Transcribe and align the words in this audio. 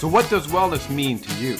So, 0.00 0.08
what 0.08 0.30
does 0.30 0.46
wellness 0.46 0.88
mean 0.88 1.18
to 1.18 1.34
you? 1.34 1.58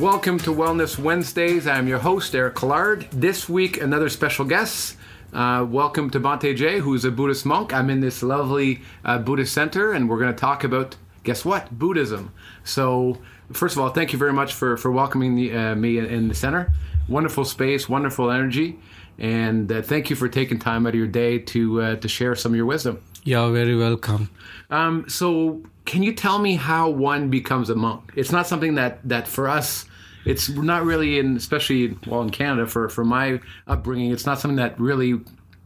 Welcome 0.00 0.38
to 0.38 0.50
Wellness 0.50 0.96
Wednesdays. 0.96 1.66
I'm 1.66 1.88
your 1.88 1.98
host, 1.98 2.36
Eric 2.36 2.54
Collard. 2.54 3.08
This 3.10 3.48
week, 3.48 3.80
another 3.80 4.08
special 4.08 4.44
guest. 4.44 4.96
Uh, 5.32 5.66
welcome 5.68 6.08
to 6.10 6.20
Bhante 6.20 6.54
J, 6.54 6.78
who's 6.78 7.04
a 7.04 7.10
Buddhist 7.10 7.44
monk. 7.44 7.74
I'm 7.74 7.90
in 7.90 7.98
this 7.98 8.22
lovely 8.22 8.82
uh, 9.04 9.18
Buddhist 9.18 9.52
center, 9.52 9.90
and 9.90 10.08
we're 10.08 10.20
going 10.20 10.32
to 10.32 10.40
talk 10.40 10.62
about, 10.62 10.94
guess 11.24 11.44
what? 11.44 11.76
Buddhism. 11.76 12.32
So, 12.62 13.18
first 13.52 13.74
of 13.74 13.82
all, 13.82 13.90
thank 13.90 14.12
you 14.12 14.20
very 14.20 14.32
much 14.32 14.54
for, 14.54 14.76
for 14.76 14.92
welcoming 14.92 15.34
the, 15.34 15.52
uh, 15.52 15.74
me 15.74 15.98
in 15.98 16.28
the 16.28 16.34
center. 16.34 16.72
Wonderful 17.08 17.44
space, 17.44 17.88
wonderful 17.88 18.30
energy, 18.30 18.78
and 19.18 19.72
uh, 19.72 19.82
thank 19.82 20.10
you 20.10 20.14
for 20.14 20.28
taking 20.28 20.60
time 20.60 20.86
out 20.86 20.90
of 20.90 20.94
your 20.94 21.08
day 21.08 21.40
to, 21.40 21.82
uh, 21.82 21.96
to 21.96 22.06
share 22.06 22.36
some 22.36 22.52
of 22.52 22.56
your 22.56 22.66
wisdom. 22.66 23.02
You're 23.24 23.52
very 23.52 23.76
welcome. 23.76 24.30
Um, 24.70 25.08
so, 25.08 25.62
can 25.84 26.02
you 26.02 26.12
tell 26.12 26.38
me 26.38 26.56
how 26.56 26.88
one 26.88 27.28
becomes 27.28 27.70
a 27.70 27.74
monk? 27.74 28.12
It's 28.14 28.32
not 28.32 28.46
something 28.46 28.74
that, 28.76 29.00
that 29.08 29.26
for 29.26 29.48
us, 29.48 29.86
it's 30.24 30.48
not 30.48 30.84
really 30.84 31.18
in, 31.18 31.36
especially 31.36 31.96
well 32.06 32.22
in 32.22 32.30
Canada 32.30 32.66
for, 32.66 32.88
for 32.88 33.04
my 33.04 33.40
upbringing, 33.66 34.12
it's 34.12 34.26
not 34.26 34.38
something 34.38 34.56
that 34.56 34.78
really, 34.78 35.20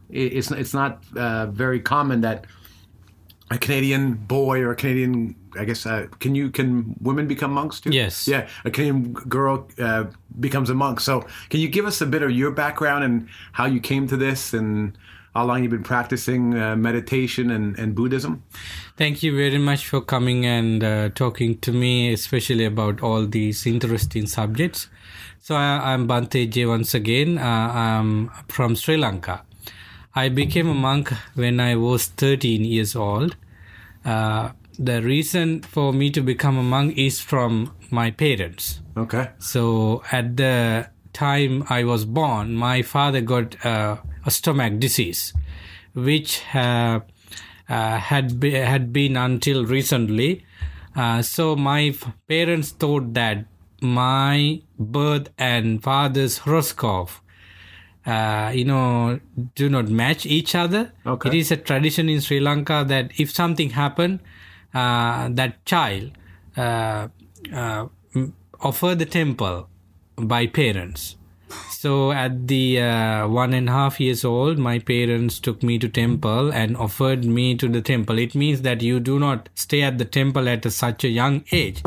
it's 0.09 0.51
it's 0.51 0.73
not 0.73 1.03
uh, 1.15 1.47
very 1.47 1.79
common 1.79 2.21
that 2.21 2.45
a 3.49 3.57
Canadian 3.57 4.13
boy 4.13 4.59
or 4.61 4.71
a 4.71 4.75
Canadian, 4.75 5.35
I 5.57 5.65
guess, 5.65 5.85
uh, 5.85 6.07
can 6.19 6.35
you 6.35 6.49
can 6.49 6.95
women 7.01 7.27
become 7.27 7.51
monks 7.51 7.79
too? 7.79 7.91
Yes. 7.91 8.27
Yeah, 8.27 8.47
a 8.65 8.71
Canadian 8.71 9.13
girl 9.13 9.69
uh, 9.79 10.05
becomes 10.39 10.69
a 10.69 10.73
monk. 10.73 10.99
So, 10.99 11.25
can 11.49 11.59
you 11.59 11.67
give 11.67 11.85
us 11.85 12.01
a 12.01 12.05
bit 12.05 12.23
of 12.23 12.31
your 12.31 12.51
background 12.51 13.03
and 13.03 13.29
how 13.53 13.65
you 13.65 13.79
came 13.79 14.07
to 14.07 14.17
this 14.17 14.53
and 14.53 14.97
how 15.33 15.45
long 15.45 15.61
you've 15.61 15.71
been 15.71 15.83
practicing 15.83 16.57
uh, 16.57 16.75
meditation 16.75 17.51
and, 17.51 17.77
and 17.77 17.95
Buddhism? 17.95 18.43
Thank 18.97 19.21
you 19.21 19.35
very 19.35 19.59
much 19.59 19.87
for 19.87 20.01
coming 20.01 20.45
and 20.45 20.83
uh, 20.83 21.09
talking 21.09 21.59
to 21.59 21.71
me, 21.71 22.11
especially 22.11 22.65
about 22.65 23.01
all 23.01 23.25
these 23.25 23.65
interesting 23.67 24.25
subjects. 24.27 24.87
So 25.39 25.55
I, 25.55 25.93
am 25.93 26.07
Bhante 26.07 26.49
J 26.49 26.65
once 26.65 26.93
again. 26.93 27.37
Uh, 27.37 27.71
I'm 27.73 28.29
from 28.49 28.75
Sri 28.75 28.97
Lanka. 28.97 29.43
I 30.15 30.29
became 30.29 30.67
a 30.67 30.73
monk 30.73 31.13
when 31.35 31.59
I 31.59 31.75
was 31.75 32.07
13 32.07 32.65
years 32.65 32.95
old. 32.95 33.35
Uh, 34.03 34.49
the 34.79 35.01
reason 35.01 35.61
for 35.61 35.93
me 35.93 36.09
to 36.11 36.21
become 36.21 36.57
a 36.57 36.63
monk 36.63 36.97
is 36.97 37.19
from 37.19 37.73
my 37.91 38.11
parents. 38.11 38.81
Okay. 38.97 39.29
So 39.37 40.01
at 40.11 40.35
the 40.37 40.89
time 41.13 41.63
I 41.69 41.83
was 41.83 42.05
born, 42.05 42.55
my 42.55 42.81
father 42.81 43.21
got 43.21 43.63
uh, 43.65 43.97
a 44.16 44.16
stomach 44.31 44.79
disease, 44.79 45.33
which 45.93 46.43
uh, 46.55 46.99
uh, 47.69 47.97
had 47.97 48.39
be, 48.39 48.51
had 48.51 48.93
been 48.93 49.17
until 49.17 49.65
recently. 49.65 50.45
Uh, 50.95 51.21
so 51.21 51.55
my 51.55 51.85
f- 51.85 52.11
parents 52.27 52.71
thought 52.71 53.13
that 53.13 53.45
my 53.81 54.61
birth 54.79 55.29
and 55.37 55.83
father's 55.83 56.39
horoscope, 56.39 57.11
uh, 58.05 58.51
you 58.53 58.65
know, 58.65 59.19
do 59.55 59.69
not 59.69 59.89
match 59.89 60.25
each 60.25 60.55
other. 60.55 60.91
Okay. 61.05 61.29
It 61.29 61.35
is 61.35 61.51
a 61.51 61.57
tradition 61.57 62.09
in 62.09 62.21
Sri 62.21 62.39
Lanka 62.39 62.83
that 62.87 63.11
if 63.19 63.31
something 63.31 63.71
happened, 63.71 64.19
uh, 64.73 65.29
that 65.31 65.63
child 65.65 66.11
uh, 66.55 67.07
offer 68.59 68.95
the 68.95 69.05
temple 69.05 69.69
by 70.15 70.47
parents 70.47 71.15
so 71.69 72.11
at 72.11 72.47
the 72.47 72.81
uh, 72.81 73.27
one 73.27 73.53
and 73.53 73.69
a 73.69 73.71
half 73.71 73.99
years 73.99 74.25
old, 74.25 74.57
my 74.57 74.79
parents 74.79 75.39
took 75.39 75.63
me 75.63 75.79
to 75.79 75.87
temple 75.87 76.51
and 76.51 76.75
offered 76.75 77.25
me 77.25 77.55
to 77.55 77.67
the 77.67 77.81
temple. 77.81 78.19
It 78.19 78.35
means 78.35 78.61
that 78.63 78.81
you 78.81 78.99
do 78.99 79.19
not 79.19 79.49
stay 79.55 79.81
at 79.81 79.97
the 79.97 80.05
temple 80.05 80.49
at 80.49 80.65
a, 80.65 80.71
such 80.71 81.03
a 81.03 81.09
young 81.09 81.43
age, 81.51 81.83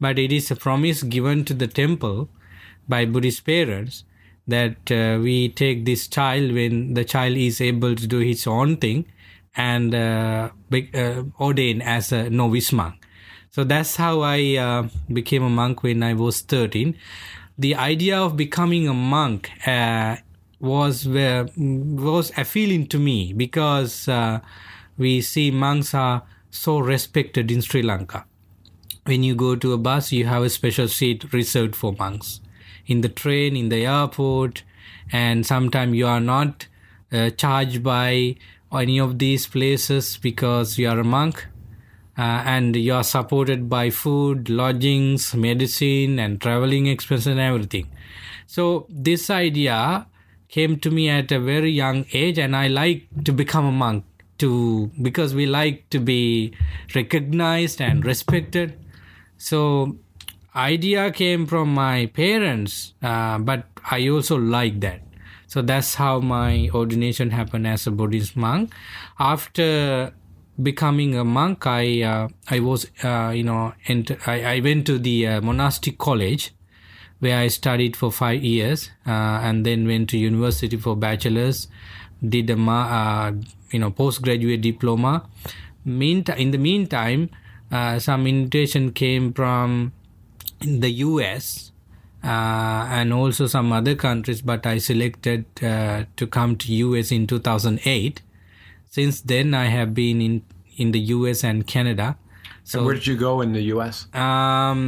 but 0.00 0.18
it 0.18 0.32
is 0.32 0.50
a 0.50 0.56
promise 0.56 1.02
given 1.02 1.44
to 1.46 1.54
the 1.54 1.66
temple 1.66 2.28
by 2.88 3.04
Buddhist 3.04 3.44
parents 3.44 4.04
that 4.46 4.90
uh, 4.90 5.18
we 5.20 5.48
take 5.48 5.84
this 5.84 6.06
child 6.06 6.52
when 6.52 6.94
the 6.94 7.04
child 7.04 7.36
is 7.36 7.60
able 7.60 7.94
to 7.94 8.06
do 8.06 8.18
his 8.18 8.46
own 8.46 8.76
thing 8.76 9.06
and 9.56 9.94
uh, 9.94 10.50
be, 10.68 10.90
uh, 10.94 11.22
ordain 11.40 11.80
as 11.80 12.12
a 12.12 12.28
novice 12.28 12.72
monk. 12.72 12.94
So 13.50 13.62
that's 13.64 13.96
how 13.96 14.20
I 14.20 14.56
uh, 14.56 14.88
became 15.12 15.44
a 15.44 15.48
monk 15.48 15.82
when 15.82 16.02
I 16.02 16.14
was 16.14 16.40
13 16.40 16.96
the 17.58 17.74
idea 17.74 18.18
of 18.18 18.36
becoming 18.36 18.88
a 18.88 18.94
monk 18.94 19.50
uh, 19.66 20.16
was 20.60 21.06
uh, 21.06 21.46
was 21.56 22.32
appealing 22.36 22.86
to 22.88 22.98
me 22.98 23.32
because 23.32 24.08
uh, 24.08 24.40
we 24.98 25.20
see 25.20 25.50
monks 25.50 25.94
are 25.94 26.22
so 26.50 26.78
respected 26.78 27.50
in 27.50 27.60
Sri 27.60 27.82
Lanka. 27.82 28.24
When 29.04 29.22
you 29.22 29.34
go 29.34 29.54
to 29.56 29.72
a 29.72 29.78
bus, 29.78 30.12
you 30.12 30.26
have 30.26 30.42
a 30.42 30.50
special 30.50 30.88
seat 30.88 31.32
reserved 31.32 31.76
for 31.76 31.92
monks. 31.92 32.40
In 32.86 33.02
the 33.02 33.08
train, 33.08 33.56
in 33.56 33.68
the 33.68 33.86
airport, 33.86 34.62
and 35.12 35.44
sometimes 35.46 35.94
you 35.94 36.06
are 36.06 36.20
not 36.20 36.66
uh, 37.12 37.30
charged 37.30 37.82
by 37.82 38.36
any 38.72 38.98
of 38.98 39.18
these 39.18 39.46
places 39.46 40.16
because 40.16 40.78
you 40.78 40.88
are 40.88 40.98
a 40.98 41.04
monk 41.04 41.46
and 42.16 42.76
you 42.76 42.94
are 42.94 43.04
supported 43.04 43.68
by 43.68 43.90
food, 43.90 44.48
lodgings, 44.48 45.34
medicine, 45.34 46.18
and 46.18 46.40
traveling 46.40 46.86
expenses 46.86 47.26
and 47.26 47.40
everything. 47.40 47.88
So 48.46 48.86
this 48.88 49.30
idea 49.30 50.06
came 50.48 50.78
to 50.80 50.90
me 50.90 51.08
at 51.08 51.32
a 51.32 51.40
very 51.40 51.70
young 51.70 52.06
age, 52.12 52.38
and 52.38 52.54
I 52.54 52.68
like 52.68 53.08
to 53.24 53.32
become 53.32 53.66
a 53.66 53.72
monk 53.72 54.04
to 54.38 54.90
because 55.00 55.34
we 55.34 55.46
like 55.46 55.88
to 55.90 55.98
be 55.98 56.52
recognized 56.94 57.80
and 57.80 58.04
respected. 58.04 58.78
So 59.36 59.96
idea 60.54 61.10
came 61.10 61.46
from 61.46 61.74
my 61.74 62.06
parents, 62.06 62.94
uh, 63.02 63.38
but 63.38 63.66
I 63.90 64.08
also 64.08 64.36
like 64.36 64.80
that. 64.80 65.02
So 65.46 65.62
that's 65.62 65.94
how 65.94 66.20
my 66.20 66.68
ordination 66.72 67.30
happened 67.30 67.66
as 67.66 67.86
a 67.86 67.90
Buddhist 67.90 68.36
monk. 68.36 68.72
After 69.18 70.12
becoming 70.62 71.16
a 71.16 71.24
monk, 71.24 71.66
I 71.66 72.02
uh, 72.02 72.28
I 72.48 72.60
was 72.60 72.86
uh, 73.02 73.32
you 73.34 73.42
know 73.42 73.74
ent- 73.86 74.28
I, 74.28 74.56
I 74.56 74.60
went 74.60 74.86
to 74.86 74.98
the 74.98 75.26
uh, 75.26 75.40
monastic 75.40 75.98
college 75.98 76.52
where 77.20 77.38
I 77.38 77.48
studied 77.48 77.96
for 77.96 78.12
five 78.12 78.42
years 78.42 78.90
uh, 79.06 79.40
and 79.42 79.64
then 79.64 79.86
went 79.86 80.10
to 80.10 80.18
university 80.18 80.76
for 80.76 80.96
bachelor's, 80.96 81.68
did 82.26 82.50
a 82.50 82.56
ma- 82.56 83.28
uh, 83.28 83.32
you 83.70 83.78
know 83.78 83.90
postgraduate 83.90 84.60
diploma. 84.60 85.28
Meantime, 85.84 86.38
in 86.38 86.50
the 86.50 86.58
meantime, 86.58 87.30
uh, 87.70 87.98
some 87.98 88.26
invitation 88.26 88.92
came 88.92 89.32
from 89.32 89.92
the 90.60 90.90
U.S. 90.90 91.72
and 92.22 93.12
also 93.12 93.46
some 93.46 93.70
other 93.70 93.94
countries, 93.94 94.40
but 94.40 94.66
I 94.66 94.78
selected 94.78 95.44
to 95.56 96.26
come 96.30 96.56
to 96.56 96.72
U.S. 96.72 97.12
in 97.12 97.26
2008 97.26 98.22
since 98.96 99.14
then 99.32 99.46
i 99.64 99.66
have 99.78 99.90
been 100.02 100.18
in 100.28 100.34
in 100.82 100.88
the 100.94 101.00
us 101.28 101.38
and 101.48 101.58
canada 101.74 102.06
so 102.62 102.78
and 102.78 102.86
where 102.86 102.94
did 102.98 103.06
you 103.10 103.16
go 103.28 103.32
in 103.44 103.50
the 103.56 103.62
us 103.84 103.96
um 104.14 104.80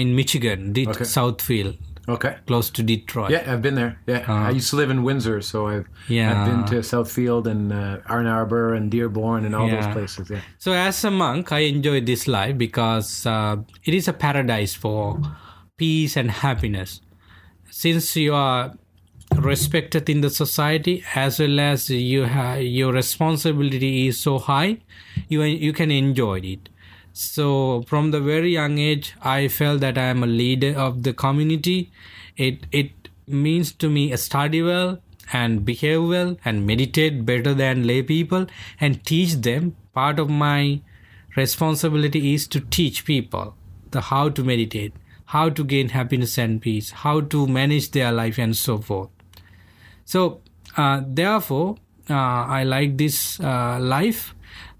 in 0.00 0.08
michigan 0.20 0.72
Det- 0.76 0.88
Okay. 0.92 1.04
southfield 1.16 1.76
Okay. 2.14 2.34
close 2.46 2.68
to 2.76 2.82
detroit 2.82 3.30
Yeah, 3.30 3.44
I've 3.46 3.62
been 3.66 3.76
there. 3.82 3.92
Yeah, 4.12 4.24
I 4.26 4.50
used 4.58 4.70
to 4.72 4.76
live 4.80 4.90
in 4.94 5.00
Windsor, 5.08 5.38
so 5.50 5.58
I've 5.72 5.86
Yeah. 6.08 6.28
I've 6.32 6.46
been 6.50 6.62
to 6.72 6.76
Southfield 6.82 7.44
and 7.52 7.70
uh, 7.72 7.98
Ann 8.14 8.26
Arbor 8.26 8.74
and 8.74 8.90
Dearborn 8.90 9.44
and 9.46 9.54
all 9.54 9.68
those 9.76 9.86
places. 9.96 10.24
Yeah. 10.32 10.40
So, 10.58 10.72
as 10.72 11.04
a 11.04 11.10
monk, 11.10 11.52
I 11.52 11.60
enjoy 11.74 12.00
this 12.00 12.26
life 12.26 12.56
because 12.58 13.08
uh, 13.34 13.56
it 13.88 13.94
is 13.94 14.08
a 14.08 14.12
paradise 14.26 14.74
for 14.74 15.20
peace 15.76 16.16
and 16.20 16.28
happiness. 16.46 16.90
Since 17.70 18.16
you 18.16 18.34
are 18.34 18.74
respected 19.44 20.08
in 20.08 20.20
the 20.20 20.30
society 20.30 21.04
as 21.14 21.38
well 21.40 21.60
as 21.60 21.90
you 21.90 22.22
have 22.24 22.62
your 22.62 22.92
responsibility 22.92 24.08
is 24.08 24.20
so 24.20 24.38
high, 24.38 24.78
you 25.28 25.42
you 25.42 25.72
can 25.72 25.90
enjoy 25.90 26.40
it. 26.40 26.68
So, 27.12 27.82
from 27.86 28.10
the 28.12 28.20
very 28.20 28.52
young 28.52 28.78
age, 28.78 29.14
I 29.20 29.48
felt 29.48 29.80
that 29.80 29.98
I 29.98 30.04
am 30.04 30.22
a 30.22 30.26
leader 30.26 30.72
of 30.78 31.02
the 31.02 31.12
community. 31.12 31.90
It 32.36 32.66
it 32.70 33.08
means 33.26 33.72
to 33.84 33.90
me 33.90 34.16
study 34.16 34.62
well 34.62 34.98
and 35.32 35.64
behave 35.64 36.08
well 36.08 36.36
and 36.44 36.66
meditate 36.66 37.24
better 37.24 37.54
than 37.54 37.86
lay 37.86 38.02
people 38.02 38.46
and 38.80 39.04
teach 39.04 39.34
them. 39.48 39.76
Part 39.92 40.18
of 40.20 40.30
my 40.30 40.80
responsibility 41.36 42.34
is 42.34 42.46
to 42.48 42.60
teach 42.60 43.04
people 43.04 43.54
the 43.90 44.00
how 44.12 44.28
to 44.28 44.44
meditate, 44.44 44.92
how 45.26 45.48
to 45.48 45.64
gain 45.64 45.88
happiness 45.90 46.38
and 46.38 46.60
peace, 46.60 46.90
how 46.90 47.20
to 47.20 47.46
manage 47.46 47.90
their 47.90 48.12
life 48.12 48.38
and 48.38 48.56
so 48.56 48.78
forth. 48.78 49.10
So, 50.10 50.40
uh, 50.76 51.02
therefore, 51.06 51.76
uh, 52.08 52.14
I 52.58 52.64
like 52.64 52.96
this 52.98 53.38
uh, 53.38 53.78
life. 53.80 54.34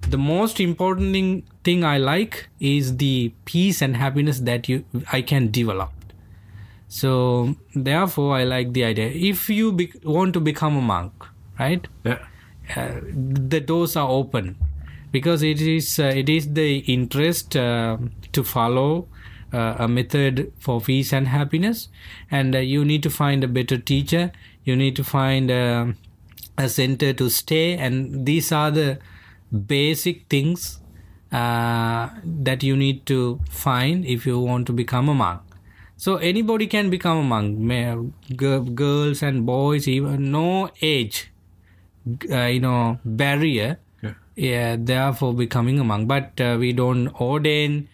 The 0.08 0.18
most 0.18 0.58
important 0.58 1.12
thing, 1.12 1.44
thing 1.62 1.84
I 1.84 1.98
like 1.98 2.48
is 2.58 2.96
the 2.96 3.32
peace 3.44 3.80
and 3.80 3.96
happiness 3.96 4.40
that 4.40 4.68
you 4.68 4.84
I 5.12 5.22
can 5.22 5.52
develop. 5.52 5.92
So, 6.88 7.54
therefore, 7.76 8.34
I 8.34 8.42
like 8.42 8.72
the 8.72 8.82
idea. 8.82 9.06
If 9.06 9.48
you 9.48 9.70
be- 9.70 9.92
want 10.02 10.34
to 10.34 10.40
become 10.40 10.76
a 10.76 10.80
monk, 10.80 11.12
right? 11.60 11.86
Yeah. 12.02 12.18
uh, 12.76 13.00
the 13.52 13.60
doors 13.60 13.94
are 13.94 14.08
open 14.08 14.56
because 15.12 15.44
it 15.44 15.60
is 15.60 15.98
uh, 16.00 16.12
it 16.24 16.28
is 16.28 16.52
the 16.54 16.78
interest 16.96 17.56
uh, 17.56 17.98
to 18.32 18.42
follow 18.42 19.06
uh, 19.52 19.74
a 19.78 19.88
method 19.88 20.52
for 20.58 20.80
peace 20.80 21.12
and 21.12 21.28
happiness 21.28 21.88
and 22.30 22.54
uh, 22.54 22.58
you 22.58 22.84
need 22.84 23.02
to 23.02 23.10
find 23.10 23.44
a 23.44 23.48
better 23.48 23.76
teacher 23.76 24.30
you 24.64 24.76
need 24.76 24.96
to 24.96 25.04
find 25.04 25.50
um 25.50 25.96
a 26.58 26.68
center 26.68 27.12
to 27.14 27.28
stay. 27.30 27.76
And 27.76 28.26
these 28.26 28.52
are 28.52 28.70
the 28.70 28.98
basic 29.66 30.26
things 30.28 30.78
uh, 31.32 32.10
that 32.24 32.62
you 32.62 32.76
need 32.76 33.06
to 33.06 33.40
find 33.48 34.04
if 34.04 34.26
you 34.26 34.38
want 34.38 34.66
to 34.66 34.72
become 34.72 35.08
a 35.08 35.14
monk. 35.14 35.40
So 35.96 36.16
anybody 36.16 36.66
can 36.66 36.90
become 36.90 37.18
a 37.18 37.22
monk. 37.22 37.58
Girls 38.36 39.22
and 39.22 39.46
boys 39.46 39.88
even 39.88 40.30
no 40.30 40.70
age 40.82 41.30
uh, 42.30 42.44
you 42.46 42.60
know 42.60 42.98
barrier 43.04 43.78
Yeah. 44.02 44.14
yeah 44.36 44.76
therefore 44.78 45.34
becoming 45.34 45.78
a 45.78 45.84
monk. 45.84 46.08
But 46.08 46.40
uh, 46.40 46.56
we 46.58 46.72
don't 46.72 47.08
ordain 47.20 47.88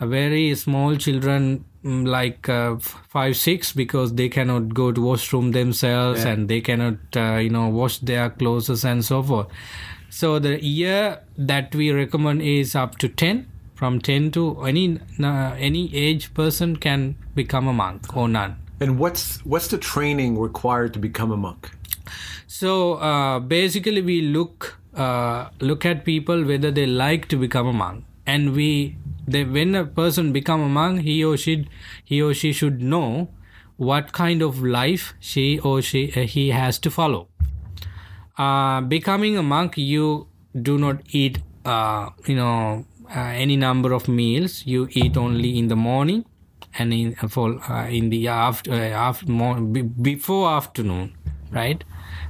a 0.00 0.06
very 0.06 0.54
small 0.54 0.96
children 0.96 1.64
like 1.84 2.48
uh, 2.48 2.76
five 3.08 3.36
six 3.36 3.72
because 3.72 4.14
they 4.14 4.28
cannot 4.28 4.72
go 4.72 4.92
to 4.92 5.00
washroom 5.02 5.50
themselves 5.52 6.24
Yeah. 6.24 6.32
and 6.32 6.48
they 6.48 6.60
cannot 6.60 6.98
uh, 7.16 7.36
you 7.36 7.50
know 7.50 7.68
wash 7.68 7.98
their 7.98 8.30
clothes 8.30 8.84
and 8.84 9.04
so 9.04 9.22
forth 9.22 9.48
so 10.10 10.38
the 10.38 10.62
year 10.64 11.18
that 11.36 11.74
we 11.74 11.90
recommend 11.90 12.42
is 12.42 12.74
up 12.76 12.98
to 12.98 13.08
10 13.08 13.46
from 13.74 14.00
10 14.00 14.30
to 14.32 14.62
any 14.62 15.00
uh, 15.20 15.54
any 15.58 15.92
age 15.94 16.32
person 16.34 16.76
can 16.76 17.16
become 17.34 17.66
a 17.66 17.72
monk 17.72 18.16
or 18.16 18.28
nun 18.28 18.56
And 18.84 18.98
what's 18.98 19.24
what's 19.44 19.68
the 19.72 19.78
training 19.78 20.38
required 20.38 20.92
to 20.94 21.00
become 21.02 21.32
a 21.34 21.36
monk? 21.36 21.70
So 22.46 22.94
uh, 22.94 23.38
basically, 23.38 24.02
we 24.02 24.20
look 24.36 24.66
uh, 24.94 25.48
look 25.60 25.86
at 25.90 26.04
people 26.04 26.42
whether 26.48 26.70
they 26.78 26.86
like 26.86 27.28
to 27.28 27.36
become 27.42 27.68
a 27.68 27.72
monk, 27.72 28.04
and 28.26 28.52
we 28.56 28.96
they, 29.26 29.44
when 29.44 29.74
a 29.74 29.84
person 29.84 30.32
become 30.32 30.60
a 30.60 30.68
monk, 30.68 31.02
he 31.02 31.24
or 31.24 31.36
she 31.36 31.68
he 32.04 32.20
or 32.22 32.34
she 32.34 32.52
should 32.52 32.82
know 32.82 33.28
what 33.76 34.12
kind 34.12 34.42
of 34.42 34.62
life 34.62 35.14
she 35.20 35.58
or 35.58 35.82
she 35.82 36.12
uh, 36.16 36.20
he 36.20 36.50
has 36.50 36.78
to 36.80 36.90
follow. 36.90 37.28
Uh, 38.38 38.80
becoming 38.80 39.36
a 39.36 39.42
monk, 39.42 39.76
you 39.76 40.26
do 40.60 40.78
not 40.78 41.02
eat 41.10 41.38
uh, 41.64 42.10
you 42.26 42.36
know 42.36 42.84
uh, 43.14 43.18
any 43.18 43.56
number 43.56 43.92
of 43.92 44.08
meals. 44.08 44.66
You 44.66 44.88
eat 44.90 45.16
only 45.16 45.58
in 45.58 45.68
the 45.68 45.76
morning 45.76 46.24
and 46.78 46.92
in 46.92 47.14
for 47.14 47.60
uh, 47.70 47.86
in 47.88 48.10
the 48.10 48.28
after 48.28 48.72
uh, 48.72 48.76
after 49.08 49.26
before 50.10 50.50
afternoon, 50.50 51.14
right? 51.50 51.84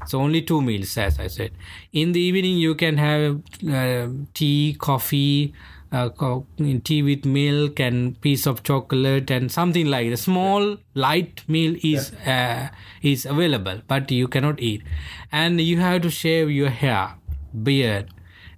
So 0.07 0.21
only 0.21 0.43
two 0.43 0.61
meals, 0.63 0.97
as 0.99 1.19
I 1.19 1.27
said. 1.29 1.53
In 1.93 2.13
the 2.13 2.21
evening, 2.21 2.57
you 2.59 2.75
can 2.75 2.97
have 2.99 3.41
uh, 3.69 4.09
tea, 4.35 4.77
coffee, 4.79 5.53
uh, 5.93 6.09
co- 6.09 6.47
tea 6.85 7.03
with 7.03 7.25
milk 7.25 7.79
and 7.79 8.19
piece 8.21 8.47
of 8.47 8.63
chocolate 8.63 9.31
and 9.31 9.53
something 9.53 9.87
like 9.87 10.07
a 10.07 10.17
small 10.17 10.79
light 10.95 11.43
meal 11.49 11.77
is 11.83 12.13
uh, 12.27 12.69
is 13.03 13.27
available, 13.27 13.83
but 13.87 14.11
you 14.11 14.27
cannot 14.29 14.61
eat, 14.61 14.83
and 15.31 15.61
you 15.61 15.79
have 15.81 16.03
to 16.03 16.11
shave 16.11 16.51
your 16.51 16.71
hair, 16.71 17.15
beard, 17.63 18.09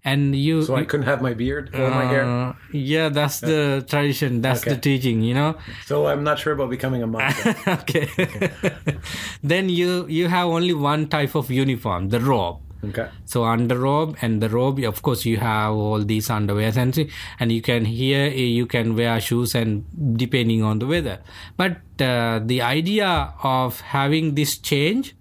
and 0.04 0.36
you. 0.36 0.62
So 0.62 0.76
I 0.76 0.84
couldn't 0.84 1.06
have 1.06 1.22
my 1.22 1.32
beard 1.34 1.70
or 1.74 1.90
my 1.90 2.04
hair. 2.04 2.24
uh, 2.24 2.52
yeah, 2.72 3.08
that's 3.08 3.40
the 3.40 3.84
tradition. 3.88 4.42
That's 4.42 4.62
the 4.64 4.76
teaching. 4.76 5.22
You 5.22 5.34
know. 5.34 5.56
So 5.86 6.06
I'm 6.06 6.22
not 6.24 6.38
sure 6.38 6.52
about 6.52 6.70
becoming 6.70 7.02
a 7.02 7.06
monk. 7.06 7.34
then. 7.42 7.56
okay. 7.80 8.08
then 9.42 9.68
you 9.68 10.06
you 10.08 10.28
have 10.28 10.46
only 10.46 10.74
one 10.74 11.08
type 11.08 11.34
of 11.34 11.50
uniform, 11.50 12.08
the 12.10 12.20
robe. 12.20 12.58
okay. 12.84 13.08
So 13.24 13.44
under 13.44 13.78
robe 13.78 14.16
and 14.20 14.42
the 14.42 14.48
robe, 14.48 14.78
of 14.84 15.00
course, 15.00 15.24
you 15.24 15.38
have 15.38 15.72
all 15.72 16.04
these 16.04 16.28
underwears 16.28 16.76
and 16.76 16.94
see- 16.94 17.08
and 17.40 17.50
you 17.50 17.62
can 17.62 17.84
here 17.86 18.26
eh, 18.28 18.50
you 18.60 18.66
can 18.66 18.94
wear 18.94 19.20
shoes 19.20 19.54
and 19.54 19.84
depending 20.16 20.62
on 20.62 20.78
the 20.80 20.86
weather. 20.86 21.18
But 21.56 21.80
uh, 22.00 22.40
the 22.44 22.60
idea 22.60 23.32
of 23.42 23.80
having 23.80 24.34
this 24.34 24.58
change 24.58 25.16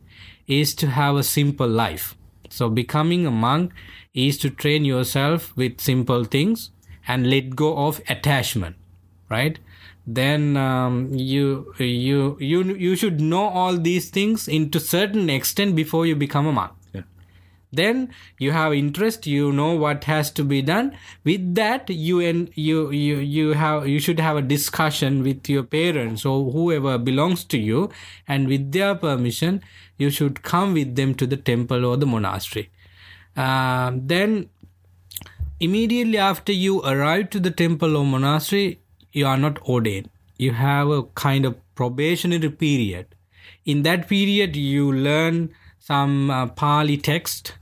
is 0.48 0.76
to 0.76 0.88
have 0.88 1.16
a 1.16 1.24
simple 1.24 1.68
life. 1.68 2.16
So 2.50 2.70
becoming 2.70 3.26
a 3.26 3.32
monk 3.32 3.72
is 4.14 4.38
to 4.40 4.50
train 4.50 4.86
yourself 4.86 5.56
with 5.56 5.82
simple 5.82 6.24
things 6.24 6.70
and 7.08 7.30
let 7.30 7.56
go 7.56 7.76
of 7.88 8.02
attachment, 8.08 8.76
right? 9.30 9.60
Then 10.06 10.58
um, 10.58 11.10
you 11.14 11.74
you 11.80 12.38
you 12.40 12.64
you 12.76 12.96
should 12.96 13.22
know 13.22 13.48
all 13.48 13.78
these 13.78 14.10
things 14.10 14.48
into 14.48 14.80
certain 14.80 15.30
extent 15.30 15.76
before 15.76 16.06
you 16.06 16.16
become 16.16 16.46
a 16.46 16.52
monk 16.52 16.74
Yeah. 16.94 17.04
then 17.72 18.10
you 18.38 18.52
have 18.52 18.74
interest 18.74 19.26
you 19.26 19.52
know 19.52 19.74
what 19.84 20.04
has 20.04 20.30
to 20.40 20.44
be 20.44 20.62
done 20.62 20.90
with 21.24 21.56
that 21.56 21.90
you 21.90 22.20
and 22.20 22.50
you 22.56 22.92
you 22.92 23.16
you 23.38 23.54
have 23.54 23.88
you 23.88 24.00
should 24.00 24.20
have 24.20 24.36
a 24.38 24.42
discussion 24.42 25.24
with 25.24 25.50
your 25.50 25.64
parents 25.64 26.26
or 26.26 26.52
whoever 26.52 26.98
belongs 26.98 27.46
to 27.46 27.58
you 27.58 27.90
and 28.28 28.48
with 28.50 28.72
their 28.74 28.94
permission 28.96 29.62
you 29.98 30.10
should 30.10 30.44
come 30.44 30.74
with 30.74 30.96
them 30.98 31.16
to 31.16 31.26
the 31.26 31.38
temple 31.38 31.86
or 31.86 31.96
the 31.98 32.06
monastery 32.06 32.70
um, 33.36 34.08
then 34.08 34.50
immediately 35.60 36.18
after 36.18 36.52
you 36.52 36.82
arrive 36.84 37.30
to 37.32 37.40
the 37.40 37.52
temple 37.52 37.98
or 37.98 38.06
monastery 38.06 38.80
you 39.12 39.26
are 39.26 39.38
not 39.38 39.62
ordained. 39.68 40.10
You 40.38 40.52
have 40.52 40.90
a 40.90 41.04
kind 41.04 41.46
of 41.46 41.56
probationary 41.76 42.50
period. 42.50 43.08
In 43.66 43.84
that 43.84 44.08
period 44.08 44.56
you 44.56 44.92
learn 44.92 45.54
some 45.80 46.32
uh, 46.32 46.48
pali 46.48 46.98
text. 46.98 47.54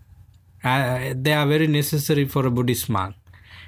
Uh, 0.64 1.14
they 1.16 1.34
are 1.34 1.48
very 1.48 1.68
necessary 1.68 2.26
for 2.26 2.46
a 2.46 2.52
buddhist 2.52 2.90
monk. 2.90 3.16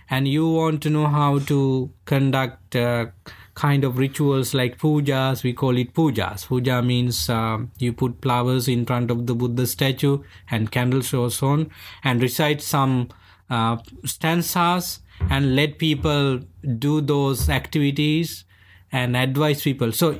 And 0.09 0.27
you 0.27 0.47
want 0.47 0.81
to 0.83 0.89
know 0.89 1.07
how 1.07 1.39
to 1.39 1.91
conduct 2.05 2.75
uh, 2.75 3.07
kind 3.55 3.83
of 3.83 3.97
rituals 3.97 4.53
like 4.53 4.77
pujas 4.77 5.43
we 5.43 5.53
call 5.53 5.77
it 5.77 5.93
pujas. 5.93 6.45
Puja 6.47 6.81
means 6.81 7.29
um, 7.29 7.71
you 7.77 7.93
put 7.93 8.21
flowers 8.21 8.67
in 8.67 8.85
front 8.85 9.11
of 9.11 9.27
the 9.27 9.35
buddha 9.35 9.67
statue 9.67 10.23
and 10.49 10.71
candles 10.71 11.13
or 11.13 11.29
so 11.29 11.47
on 11.47 11.69
and 12.03 12.21
recite 12.21 12.61
some 12.61 13.09
uh, 13.49 13.77
stanzas 14.05 14.99
and 15.29 15.55
let 15.55 15.77
people 15.77 16.39
do 16.79 17.01
those 17.01 17.49
activities 17.49 18.45
and 18.91 19.15
advise 19.15 19.61
people. 19.61 19.91
So 19.91 20.19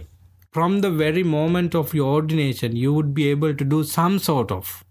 from 0.51 0.81
the 0.81 0.91
very 0.91 1.23
moment 1.23 1.73
of 1.73 1.93
your 1.93 2.13
ordination 2.13 2.75
you 2.75 2.93
would 2.93 3.13
be 3.13 3.29
able 3.29 3.55
to 3.55 3.63
do 3.65 3.83
some 3.83 4.19
sort 4.19 4.51
of 4.51 4.83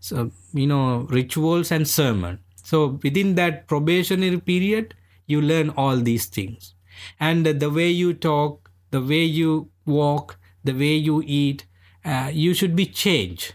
so 0.00 0.30
you 0.52 0.66
know 0.66 1.06
rituals 1.10 1.72
and 1.72 1.88
sermon. 1.88 2.38
So 2.62 2.98
within 3.02 3.34
that 3.36 3.66
probationary 3.66 4.40
period 4.40 4.94
you 5.26 5.40
learn 5.40 5.70
all 5.70 5.96
these 5.96 6.26
things 6.26 6.74
and 7.18 7.46
the 7.46 7.70
way 7.70 7.88
you 7.88 8.12
talk 8.14 8.70
the 8.90 9.00
way 9.00 9.24
you 9.24 9.68
walk 9.86 10.38
the 10.64 10.72
way 10.72 10.94
you 10.94 11.22
eat 11.26 11.64
uh, 12.04 12.30
you 12.32 12.54
should 12.54 12.74
be 12.74 12.86
changed 12.86 13.54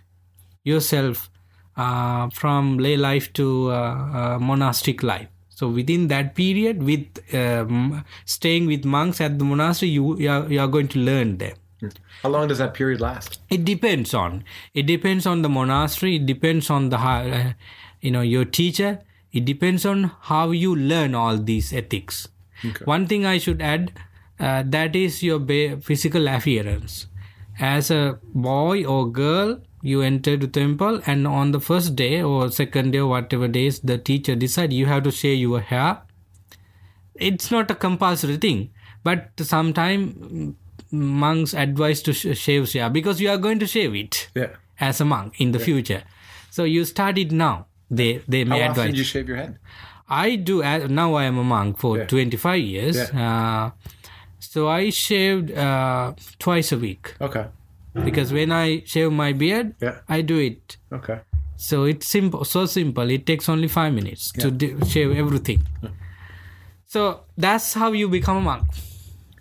yourself 0.63 1.29
uh, 1.75 2.29
from 2.29 2.77
lay 2.77 2.95
life 2.97 3.31
to 3.33 3.71
uh, 3.71 3.75
uh, 3.75 4.39
monastic 4.39 5.01
life. 5.03 5.27
So 5.50 5.69
within 5.69 6.07
that 6.07 6.35
period 6.35 6.83
with 6.83 7.05
um, 7.33 8.03
staying 8.25 8.67
with 8.67 8.85
monks 8.85 9.21
at 9.21 9.39
the 9.39 9.45
monastery 9.45 9.89
you, 9.91 10.17
you, 10.17 10.29
are, 10.29 10.51
you 10.51 10.59
are 10.59 10.67
going 10.67 10.88
to 10.89 11.00
learn 11.00 11.38
them. 11.38 11.55
How 12.21 12.29
long 12.29 12.47
does 12.47 12.59
that 12.59 12.73
period 12.73 13.01
last? 13.01 13.39
it 13.50 13.65
depends 13.65 14.13
on 14.13 14.43
it 14.73 14.83
depends 14.83 15.25
on 15.25 15.41
the 15.41 15.50
monastery 15.50 16.15
it 16.15 16.25
depends 16.25 16.69
on 16.69 16.89
the 16.89 16.97
uh, 16.97 17.51
you 18.00 18.09
know 18.09 18.21
your 18.21 18.45
teacher 18.45 19.00
it 19.33 19.43
depends 19.43 19.85
on 19.85 20.12
how 20.21 20.51
you 20.51 20.73
learn 20.73 21.13
all 21.13 21.38
these 21.38 21.73
ethics 21.73 22.29
one 22.86 23.08
thing 23.08 23.25
i 23.25 23.38
should 23.38 23.62
add 23.62 23.91
uh, 24.39 24.63
that 24.65 24.96
is 24.96 25.22
your 25.24 25.39
ba- 25.39 25.79
physical 25.82 26.27
appearance. 26.27 27.08
As 27.60 27.91
a 27.91 28.20
boy 28.34 28.84
or 28.84 29.12
girl 29.12 29.60
you 29.82 30.01
enter 30.01 30.36
the 30.38 30.48
temple 30.48 31.01
and 31.05 31.27
on 31.27 31.51
the 31.51 31.60
first 31.60 31.96
day 31.96 32.22
or 32.22 32.50
second 32.51 32.91
day 32.91 33.00
or 33.00 33.08
whatever 33.08 33.48
days 33.48 33.79
the 33.82 33.98
teacher 33.98 34.36
decide 34.36 34.74
you 34.74 34.86
have 34.88 35.03
to 35.03 35.12
shave 35.12 35.38
your 35.39 35.60
hair 35.60 36.01
it's 37.15 37.51
not 37.51 37.70
a 37.70 37.75
compulsory 37.75 38.38
thing. 38.38 38.72
But 39.03 39.29
sometimes 39.39 40.55
monks 40.91 41.53
advise 41.53 42.01
to 42.03 42.13
sh- 42.13 42.38
shave 42.38 42.72
hair 42.74 42.89
because 42.89 43.22
you 43.22 43.29
are 43.29 43.38
going 43.38 43.60
to 43.60 43.67
shave 43.67 43.93
it 43.96 44.29
Yeah. 44.36 44.55
as 44.79 45.01
a 45.01 45.05
monk 45.05 45.39
in 45.39 45.51
the 45.51 45.60
future. 45.60 46.03
So 46.50 46.63
you 46.63 46.86
start 46.86 47.17
it 47.17 47.32
now. 47.32 47.67
They 47.91 48.22
they 48.27 48.43
may 48.46 48.60
How 48.62 48.70
often 48.72 48.84
advise. 48.84 48.91
do 48.93 48.98
you 48.98 49.03
shave 49.03 49.27
your 49.27 49.38
head? 49.38 49.60
I 50.10 50.36
do 50.36 50.62
now 50.88 51.13
i 51.15 51.24
am 51.25 51.38
a 51.38 51.43
monk 51.43 51.77
for 51.79 51.98
Yeah. 51.98 52.05
25 52.05 52.62
years 52.62 52.98
uh, 52.98 53.72
so 54.39 54.67
i 54.67 54.89
shaved 54.89 55.51
uh, 55.51 56.13
twice 56.39 56.72
a 56.72 56.77
week. 56.77 57.15
Okay. 57.22 57.45
because 58.03 58.33
when 58.33 58.51
i 58.51 58.83
shave 58.86 59.12
my 59.12 59.33
beard 59.33 59.75
Yeah. 59.81 60.00
i 60.10 60.22
do 60.22 60.38
it. 60.39 60.77
Okay. 60.91 61.19
so 61.55 61.83
it's 61.86 62.07
simple 62.07 62.43
so 62.43 62.65
simple. 62.65 63.10
It 63.10 63.25
takes 63.25 63.48
only 63.48 63.67
five 63.67 63.93
minutes 63.93 64.31
to 64.41 64.51
d- 64.51 64.75
shave 64.89 65.15
everything. 65.15 65.62
So 66.86 67.22
that's 67.38 67.74
how 67.74 67.91
you 67.93 68.07
become 68.10 68.38
a 68.38 68.41
monk. 68.41 68.65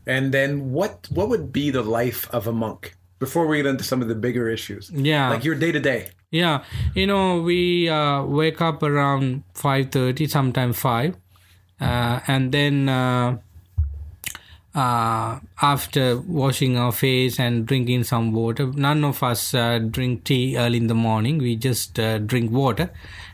And 0.07 0.33
then 0.33 0.71
what 0.73 1.09
what 1.11 1.29
would 1.29 1.53
be 1.53 1.71
the 1.71 1.83
life 1.83 2.29
of 2.33 2.47
a 2.47 2.53
monk 2.53 2.95
before 3.23 3.47
we 3.47 3.57
get 3.59 3.67
into 3.67 3.85
some 3.85 4.03
of 4.05 4.09
the 4.09 4.19
bigger 4.27 4.49
issues. 4.51 4.91
Yeah. 4.91 5.31
Like 5.31 5.45
your 5.45 5.55
day 5.55 5.71
to 5.71 5.81
day. 5.81 6.01
Yeah, 6.33 6.65
you 6.95 7.07
know, 7.07 7.43
we 7.43 7.91
uh, 7.91 8.25
wake 8.25 8.63
up 8.63 8.83
around 8.83 9.43
five 9.53 9.91
thirty, 9.93 10.27
sometimes 10.27 10.79
five, 10.79 11.15
uh, 11.79 12.21
and 12.27 12.53
then 12.57 12.89
uh, 12.89 13.37
uh, 14.75 15.41
after 15.61 16.17
washing 16.41 16.79
our 16.79 16.91
face 16.91 17.39
and 17.39 17.67
drinking 17.67 18.05
some 18.05 18.33
water, 18.33 18.67
none 18.73 19.05
of 19.05 19.23
us 19.23 19.53
uh, 19.53 19.79
drink 19.79 20.25
tea 20.25 20.57
early 20.57 20.79
in 20.79 20.87
the 20.87 20.95
morning. 20.95 21.37
We 21.37 21.55
just 21.55 22.01
uh, 22.01 22.17
drink 22.17 22.51
water, 22.51 22.89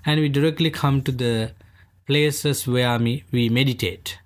and 0.05 0.21
we 0.21 0.29
directly 0.29 0.71
come 0.71 1.01
to 1.03 1.13
the 1.13 1.53
places 2.07 2.67
where 2.67 2.99
we, 2.99 3.23
we 3.31 3.49
meditate. 3.49 4.19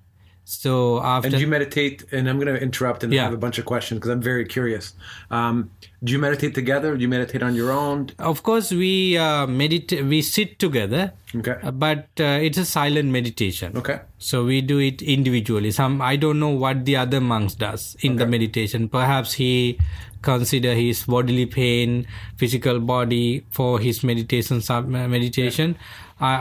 So 0.60 1.02
after 1.02 1.28
And 1.28 1.40
you 1.40 1.46
meditate, 1.46 2.04
and 2.12 2.28
I'm 2.28 2.38
going 2.38 2.52
to 2.54 2.60
interrupt 2.60 3.02
and 3.04 3.12
Yeah. 3.12 3.24
have 3.24 3.32
a 3.32 3.36
bunch 3.38 3.58
of 3.58 3.64
questions 3.64 3.98
because 3.98 4.10
I'm 4.10 4.20
very 4.22 4.44
curious. 4.44 4.92
Um, 5.30 5.70
do 6.04 6.12
you 6.12 6.18
meditate 6.18 6.54
together? 6.54 6.94
Do 6.96 7.02
you 7.02 7.08
meditate 7.08 7.42
on 7.42 7.54
your 7.54 7.70
own? 7.72 8.10
of 8.18 8.42
course 8.42 8.70
we 8.72 9.16
uh, 9.16 9.46
meditate, 9.46 10.04
we 10.04 10.20
sit 10.22 10.58
together, 10.58 11.12
Okay. 11.34 11.56
uh, 11.62 11.70
but 11.70 12.08
uh, 12.20 12.46
it's 12.46 12.58
a 12.58 12.64
silent 12.64 13.08
meditation. 13.10 13.76
Okay. 13.76 14.00
So 14.18 14.44
we 14.44 14.60
do 14.60 14.78
it 14.78 15.00
individually. 15.02 15.70
Some 15.70 16.00
I 16.02 16.16
don't 16.16 16.38
know 16.40 16.50
what 16.50 16.84
the 16.84 16.96
other 16.96 17.20
monks 17.20 17.54
does 17.54 17.96
in 18.00 18.16
the 18.16 18.26
meditation. 18.26 18.88
Perhaps 18.88 19.34
he 19.34 19.78
consider 20.22 20.74
his 20.74 21.04
bodily 21.04 21.46
pain, 21.46 22.06
physical 22.36 22.78
body 22.78 23.44
for 23.50 23.78
his 23.80 24.04
meditation. 24.04 24.60
Sub 24.60 24.86
meditation. 24.88 25.76
I, 26.20 26.32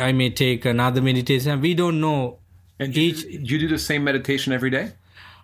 I 0.00 0.08
I 0.08 0.12
may 0.12 0.30
take 0.30 0.64
another 0.64 1.00
meditation. 1.02 1.60
We 1.60 1.74
don't 1.74 2.00
know. 2.00 2.38
And 2.78 2.92
do 2.94 3.00
you, 3.00 3.10
Each- 3.10 3.22
do 3.22 3.54
you 3.54 3.58
do 3.58 3.68
the 3.68 3.78
same 3.78 4.04
meditation 4.04 4.52
every 4.52 4.70
day? 4.70 4.92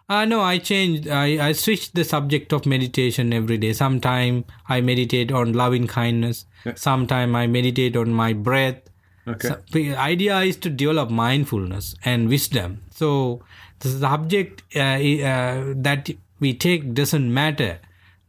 Uh, 0.09 0.25
no, 0.26 0.41
I 0.43 0.59
changed. 0.59 1.09
I, 1.09 1.49
I 1.49 1.53
switched 1.53 1.95
the 1.95 2.05
subject 2.05 2.53
of 2.53 2.67
meditation 2.67 3.33
every 3.33 3.57
day. 3.57 3.73
Sometime 3.73 4.45
I 4.69 4.83
meditate 4.83 5.33
on 5.33 5.55
loving 5.55 5.87
kindness. 5.87 6.45
Sometime 6.75 7.35
I 7.35 7.47
meditate 7.47 7.97
on 7.97 8.12
my 8.12 8.35
breath. 8.35 8.83
Okay. 9.26 9.49
So, 9.49 9.61
the 9.73 9.97
idea 9.97 10.38
is 10.41 10.57
to 10.59 10.69
develop 10.69 11.09
mindfulness 11.11 11.95
and 12.05 12.29
wisdom. 12.29 12.83
So 12.91 13.43
the 13.81 13.88
subject 13.88 14.62
uh, 14.76 14.81
uh, 14.81 15.73
that 15.76 16.11
we 16.41 16.53
take 16.53 16.93
doesn't 16.93 17.33
matter. 17.33 17.79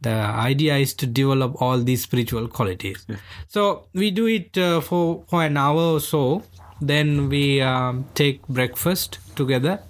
The 0.00 0.10
idea 0.10 0.76
is 0.76 0.94
to 0.94 1.06
develop 1.06 1.60
all 1.60 1.78
these 1.78 2.02
spiritual 2.02 2.48
qualities. 2.48 3.06
So 3.48 3.86
we 3.92 4.10
do 4.10 4.26
it 4.26 4.56
uh, 4.56 4.80
for 4.80 5.24
for 5.28 5.42
an 5.44 5.56
hour 5.56 5.82
or 5.96 6.00
so. 6.00 6.42
Then 6.80 7.28
we 7.28 7.60
um, 7.60 8.06
take 8.14 8.46
breakfast 8.48 9.18
together. 9.36 9.80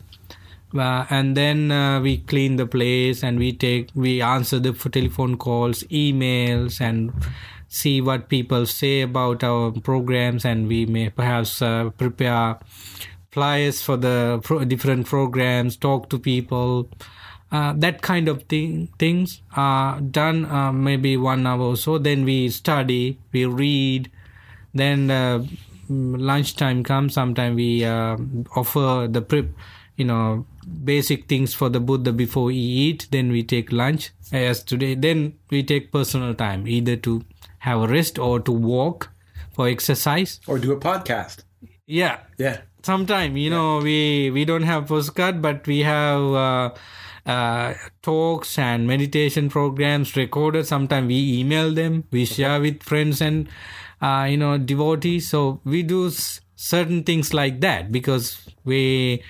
Uh, 0.76 1.06
and 1.10 1.36
then 1.36 1.70
uh, 1.70 2.00
we 2.00 2.18
clean 2.18 2.56
the 2.56 2.66
place 2.66 3.22
and 3.22 3.38
we 3.38 3.52
take 3.52 3.88
we 3.94 4.20
answer 4.20 4.58
the 4.58 4.72
telephone 4.72 5.36
calls 5.38 5.84
emails 5.84 6.80
and 6.80 7.12
see 7.68 8.00
what 8.00 8.28
people 8.28 8.66
say 8.66 9.00
about 9.00 9.42
our 9.42 9.70
programs. 9.72 10.44
And 10.44 10.68
we 10.68 10.86
may 10.86 11.10
perhaps 11.10 11.62
uh, 11.62 11.90
prepare 11.90 12.58
flyers 13.30 13.82
for 13.82 13.96
the 13.96 14.40
pro- 14.42 14.64
different 14.64 15.06
programs 15.06 15.76
talk 15.76 16.08
to 16.10 16.18
people 16.18 16.88
uh, 17.52 17.72
that 17.76 18.02
kind 18.02 18.28
of 18.28 18.42
thing 18.44 18.88
things 18.98 19.40
are 19.54 20.00
done 20.00 20.44
uh, 20.46 20.72
maybe 20.72 21.16
one 21.16 21.46
hour 21.46 21.62
or 21.62 21.76
so. 21.76 21.98
Then 21.98 22.24
we 22.24 22.48
study 22.50 23.18
we 23.32 23.46
read. 23.46 24.10
Then 24.74 25.10
uh, 25.10 25.46
lunchtime 25.88 26.82
comes 26.82 27.14
sometime 27.14 27.54
we 27.54 27.84
uh, 27.84 28.16
offer 28.54 29.06
the 29.10 29.22
prep 29.22 29.46
you 29.96 30.04
know 30.04 30.46
basic 30.84 31.28
things 31.28 31.54
for 31.54 31.68
the 31.68 31.80
buddha 31.80 32.12
before 32.12 32.44
we 32.44 32.56
eat 32.56 33.06
then 33.10 33.30
we 33.30 33.42
take 33.42 33.72
lunch. 33.72 34.10
As 34.32 34.62
today 34.62 34.94
then 34.94 35.34
we 35.50 35.62
take 35.62 35.92
personal 35.92 36.34
time 36.34 36.66
either 36.66 36.96
to 36.96 37.24
have 37.58 37.82
a 37.82 37.86
rest 37.88 38.18
or 38.18 38.40
to 38.40 38.52
walk 38.52 39.10
for 39.52 39.68
exercise. 39.68 40.40
Or 40.46 40.58
do 40.58 40.72
a 40.72 40.80
podcast? 40.80 41.44
yeah. 41.86 42.18
Yeah. 42.38 42.58
sometime 42.82 43.36
you 43.36 43.50
know 43.50 43.78
we 43.78 44.30
we 44.30 44.44
don't 44.44 44.62
have 44.64 44.86
postcard 44.88 45.40
but 45.42 45.66
we 45.66 45.80
have 45.80 46.22
uh, 46.34 46.70
uh, 47.26 47.74
talks 48.02 48.58
and 48.58 48.86
meditation 48.86 49.48
programs 49.48 50.14
recorded. 50.16 50.66
Sometimes 50.66 51.08
we 51.08 51.38
email 51.40 51.72
them 51.72 52.04
we 52.10 52.24
share 52.24 52.60
with 52.60 52.82
friends 52.82 53.20
and 53.20 53.48
uh, 54.00 54.26
you 54.28 54.36
know 54.36 54.58
devotees. 54.58 55.28
So 55.28 55.60
we 55.64 55.82
do 55.82 56.08
s- 56.08 56.40
certain 56.56 57.02
things 57.04 57.32
like 57.34 57.60
that 57.60 57.92
because 57.92 58.38
we 58.64 59.22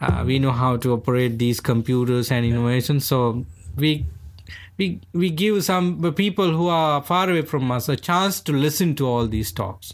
uh, 0.00 0.24
we 0.26 0.38
know 0.38 0.52
how 0.52 0.76
to 0.76 0.92
operate 0.92 1.38
these 1.38 1.60
computers 1.60 2.30
and 2.30 2.44
innovations 2.44 3.06
so 3.06 3.46
we 3.76 4.04
we 4.76 5.00
we 5.12 5.30
give 5.30 5.64
some 5.64 6.12
people 6.14 6.50
who 6.50 6.68
are 6.68 7.02
far 7.02 7.30
away 7.30 7.42
from 7.42 7.70
us 7.70 7.88
a 7.88 7.96
chance 7.96 8.40
to 8.40 8.52
listen 8.52 8.94
to 8.96 9.06
all 9.06 9.26
these 9.26 9.52
talks. 9.52 9.92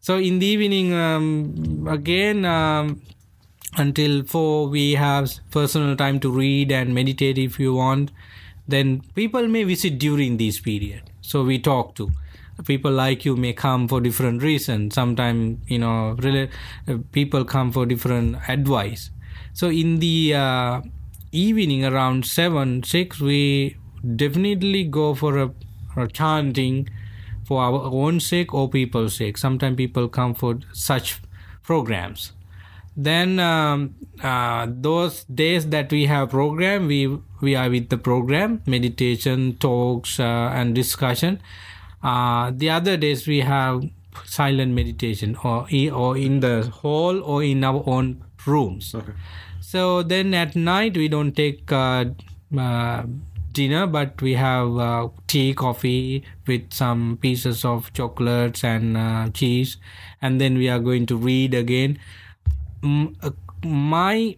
So 0.00 0.18
in 0.18 0.38
the 0.38 0.46
evening 0.46 0.92
um, 0.94 1.86
again 1.88 2.44
um, 2.44 3.00
until 3.76 4.24
4 4.24 4.68
we 4.68 4.92
have 4.94 5.30
personal 5.50 5.96
time 5.96 6.18
to 6.20 6.30
read 6.30 6.72
and 6.72 6.94
meditate 6.94 7.38
if 7.38 7.58
you 7.60 7.74
want. 7.74 8.10
Then 8.68 9.02
people 9.14 9.48
may 9.48 9.64
visit 9.64 9.98
during 9.98 10.36
this 10.36 10.60
period. 10.60 11.02
So 11.22 11.42
we 11.44 11.58
talk 11.58 11.94
to 11.96 12.10
people 12.66 12.90
like 12.90 13.24
you 13.24 13.36
may 13.36 13.52
come 13.52 13.88
for 13.88 14.00
different 14.00 14.42
reasons 14.42 14.94
sometimes 14.94 15.58
you 15.66 15.78
know 15.78 16.16
really, 16.18 16.48
uh, 16.88 16.96
people 17.12 17.44
come 17.44 17.72
for 17.72 17.86
different 17.86 18.36
advice 18.48 19.10
so 19.52 19.68
in 19.68 19.98
the 19.98 20.34
uh, 20.34 20.80
evening 21.32 21.84
around 21.84 22.26
7 22.26 22.82
6 22.82 23.20
we 23.20 23.76
definitely 24.16 24.84
go 24.84 25.14
for 25.14 25.38
a, 25.38 25.50
a 25.96 26.08
chanting 26.08 26.88
for 27.50 27.60
our 27.62 27.82
own 27.82 28.20
sake 28.20 28.54
or 28.54 28.68
people's 28.68 29.16
sake. 29.16 29.36
Sometimes 29.36 29.76
people 29.76 30.08
come 30.08 30.34
for 30.34 30.60
such 30.72 31.20
programs. 31.64 32.32
Then 32.96 33.40
um, 33.40 33.96
uh, 34.22 34.66
those 34.70 35.24
days 35.24 35.66
that 35.70 35.90
we 35.90 36.06
have 36.06 36.30
program, 36.30 36.86
we 36.86 37.18
we 37.40 37.56
are 37.56 37.70
with 37.70 37.88
the 37.88 37.98
program, 37.98 38.62
meditation, 38.66 39.56
talks, 39.56 40.20
uh, 40.20 40.50
and 40.54 40.74
discussion. 40.74 41.40
Uh, 42.02 42.50
the 42.54 42.70
other 42.70 42.96
days 42.96 43.26
we 43.26 43.40
have 43.40 43.82
silent 44.24 44.72
meditation, 44.74 45.36
or 45.44 45.68
or 45.92 46.16
in 46.16 46.40
the 46.40 46.70
hall 46.82 47.22
or 47.22 47.42
in 47.44 47.62
our 47.62 47.82
own 47.86 48.24
rooms. 48.46 48.94
Okay. 48.94 49.12
So 49.60 50.02
then 50.02 50.34
at 50.34 50.56
night 50.56 50.96
we 50.96 51.08
don't 51.08 51.32
take 51.32 51.70
uh, 51.70 52.06
uh, 52.58 53.02
dinner, 53.52 53.86
but 53.86 54.20
we 54.22 54.34
have 54.34 54.76
uh, 54.78 55.08
tea, 55.26 55.54
coffee 55.54 56.24
with 56.46 56.72
some 56.72 57.18
pieces 57.20 57.64
of 57.64 57.92
chocolates 57.92 58.64
and 58.64 58.96
uh, 58.96 59.28
cheese, 59.28 59.76
and 60.22 60.40
then 60.40 60.56
we 60.56 60.68
are 60.68 60.80
going 60.80 61.06
to 61.06 61.16
read 61.16 61.54
again. 61.54 61.98
Uh, 62.82 63.30
my 63.62 64.36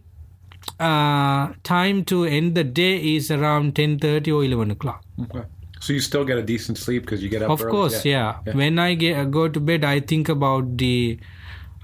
uh, 0.80 1.52
time 1.62 2.04
to 2.04 2.24
end 2.24 2.54
the 2.54 2.64
day 2.64 2.96
is 3.16 3.30
around 3.30 3.76
ten 3.76 3.98
thirty 3.98 4.32
or 4.32 4.44
eleven 4.44 4.70
o'clock. 4.72 5.04
Okay. 5.20 5.44
So 5.82 5.92
you 5.92 6.00
still 6.00 6.24
get 6.24 6.38
a 6.38 6.42
decent 6.42 6.78
sleep 6.78 7.02
because 7.04 7.22
you 7.24 7.28
get 7.28 7.42
up 7.42 7.50
Of 7.50 7.62
early? 7.62 7.70
course, 7.72 8.04
yeah. 8.04 8.36
When 8.52 8.78
I 8.78 8.94
get, 8.94 9.30
go 9.32 9.48
to 9.48 9.58
bed, 9.58 9.84
I 9.84 9.98
think 9.98 10.28
about 10.28 10.76
the 10.78 11.18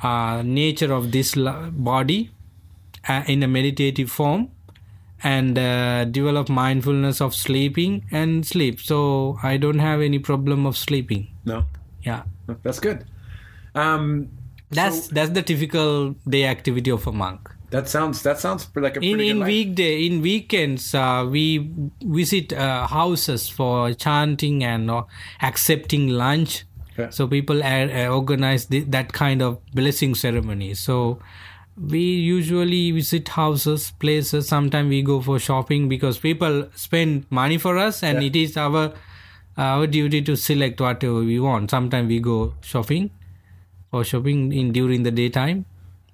uh, 0.05 0.43
nature 0.45 0.93
of 0.93 1.11
this 1.11 1.35
body 1.35 2.31
uh, 3.09 3.25
in 3.27 3.43
a 3.43 3.49
meditative 3.49 4.09
form 4.09 4.51
and 5.25 5.59
uh, 5.59 6.05
develop 6.05 6.49
mindfulness 6.49 7.21
of 7.21 7.35
sleeping 7.35 8.05
and 8.13 8.47
sleep. 8.47 8.81
So 8.81 9.37
I 9.43 9.57
don't 9.57 9.81
have 9.81 10.01
any 10.01 10.21
problem 10.21 10.65
of 10.65 10.77
sleeping. 10.77 11.27
No. 11.45 11.65
Yeah. 12.05 12.23
That's 12.63 12.79
good. 12.79 13.05
Um, 13.75 14.29
That's 14.71 15.09
that's 15.09 15.31
the 15.31 15.43
typical 15.43 16.15
day 16.29 16.45
activity 16.45 16.91
of 16.91 17.07
a 17.07 17.13
monk. 17.13 17.51
That 17.71 17.89
sounds 17.89 18.23
that 18.23 18.39
sounds 18.39 18.67
like 18.75 18.97
a 18.97 19.01
pretty 19.01 19.11
in 19.11 19.19
good 19.19 19.27
in 19.29 19.45
weekday 19.45 20.07
in 20.07 20.23
weekends 20.23 20.95
uh, 20.95 21.27
we 21.31 21.71
visit 22.03 22.53
uh, 22.53 22.87
houses 22.87 23.49
for 23.49 23.93
chanting 23.95 24.65
and 24.65 24.91
uh, 24.91 25.03
accepting 25.43 26.09
lunch. 26.09 26.65
So 27.11 27.29
people 27.29 27.63
uh, 27.63 28.09
organize 28.09 28.67
that 28.67 29.13
kind 29.13 29.41
of 29.41 29.65
blessing 29.73 30.17
ceremony. 30.17 30.75
So 30.75 31.21
we 31.81 32.01
usually 32.01 32.91
visit 32.91 33.29
houses 33.29 33.93
places. 34.01 34.49
Sometimes 34.49 34.89
we 34.89 35.03
go 35.03 35.21
for 35.21 35.39
shopping 35.39 35.89
because 35.89 36.19
people 36.19 36.69
spend 36.75 37.27
money 37.31 37.57
for 37.57 37.79
us 37.79 38.03
and 38.03 38.21
Yeah. 38.21 38.27
it 38.27 38.35
is 38.35 38.57
our 38.57 38.95
our 39.57 39.87
duty 39.87 40.23
to 40.23 40.35
select 40.35 40.81
whatever 40.81 41.21
we 41.21 41.39
want. 41.39 41.71
Sometimes 41.71 42.09
we 42.09 42.19
go 42.19 42.55
shopping 42.63 43.11
or 43.93 44.03
shopping 44.03 44.53
in 44.53 44.73
during 44.73 45.05
the 45.05 45.13
daytime. 45.13 45.67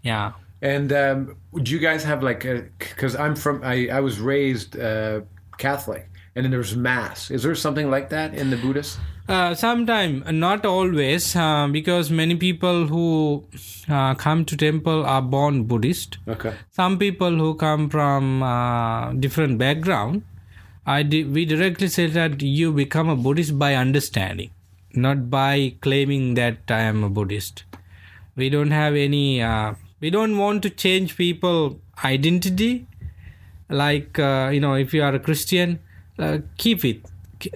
Yeah 0.02 0.32
And 0.64 0.92
um, 0.92 1.36
do 1.62 1.70
you 1.70 1.78
guys 1.78 2.04
have 2.04 2.22
like? 2.22 2.40
Because 2.78 3.14
I'm 3.14 3.36
from, 3.36 3.60
I 3.62 3.88
I 3.98 4.00
was 4.00 4.18
raised 4.18 4.78
uh, 4.78 5.20
Catholic, 5.58 6.08
and 6.34 6.44
then 6.44 6.50
there's 6.50 6.74
mass. 6.74 7.30
Is 7.30 7.42
there 7.42 7.54
something 7.54 7.90
like 7.90 8.08
that 8.08 8.34
in 8.34 8.48
the 8.50 8.56
Buddhist? 8.56 8.98
Uh, 9.28 9.54
sometime, 9.54 10.22
not 10.40 10.66
always, 10.66 11.36
uh, 11.36 11.66
because 11.68 12.10
many 12.10 12.34
people 12.36 12.86
who 12.86 13.44
uh, 13.88 14.14
come 14.14 14.44
to 14.44 14.56
temple 14.56 15.04
are 15.04 15.22
born 15.22 15.64
Buddhist. 15.64 16.18
Okay. 16.28 16.54
Some 16.70 16.98
people 16.98 17.38
who 17.44 17.54
come 17.54 17.88
from 17.88 18.42
uh, 18.42 19.12
different 19.12 19.58
background 19.58 20.22
I 20.86 21.02
di- 21.02 21.24
we 21.24 21.46
directly 21.46 21.88
say 21.88 22.06
that 22.08 22.42
you 22.42 22.70
become 22.70 23.08
a 23.08 23.16
Buddhist 23.16 23.58
by 23.58 23.74
understanding, 23.74 24.50
not 24.92 25.30
by 25.30 25.76
claiming 25.80 26.34
that 26.34 26.58
I 26.68 26.80
am 26.80 27.02
a 27.02 27.08
Buddhist. 27.08 27.64
We 28.36 28.50
don't 28.50 28.70
have 28.70 28.94
any. 28.94 29.42
We 30.04 30.10
don't 30.10 30.36
want 30.36 30.62
to 30.64 30.70
change 30.70 31.16
people 31.16 31.80
identity. 32.04 32.86
Like 33.70 34.18
uh, 34.18 34.50
you 34.52 34.60
know, 34.60 34.74
if 34.74 34.92
you 34.92 35.02
are 35.02 35.14
a 35.14 35.18
Christian, 35.18 35.78
uh, 36.18 36.38
keep 36.58 36.84
it, 36.84 37.06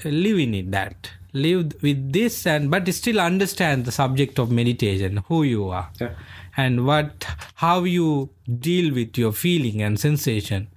live 0.05 0.39
in 0.39 0.55
it. 0.55 0.71
That 0.71 1.11
live 1.35 1.75
with 1.83 2.13
this, 2.13 2.47
and 2.47 2.71
but 2.71 2.89
still 2.95 3.21
understand 3.21 3.85
the 3.85 3.93
subject 3.93 4.39
of 4.39 4.51
meditation, 4.51 5.23
who 5.29 5.43
you 5.43 5.69
are 5.69 5.91
Yeah. 6.01 6.15
and 6.57 6.87
what 6.87 7.27
how 7.67 7.85
you 7.85 8.31
deal 8.69 8.95
with 8.95 9.19
your 9.23 9.33
feeling 9.33 9.83
and 9.83 10.01
sensation 10.01 10.69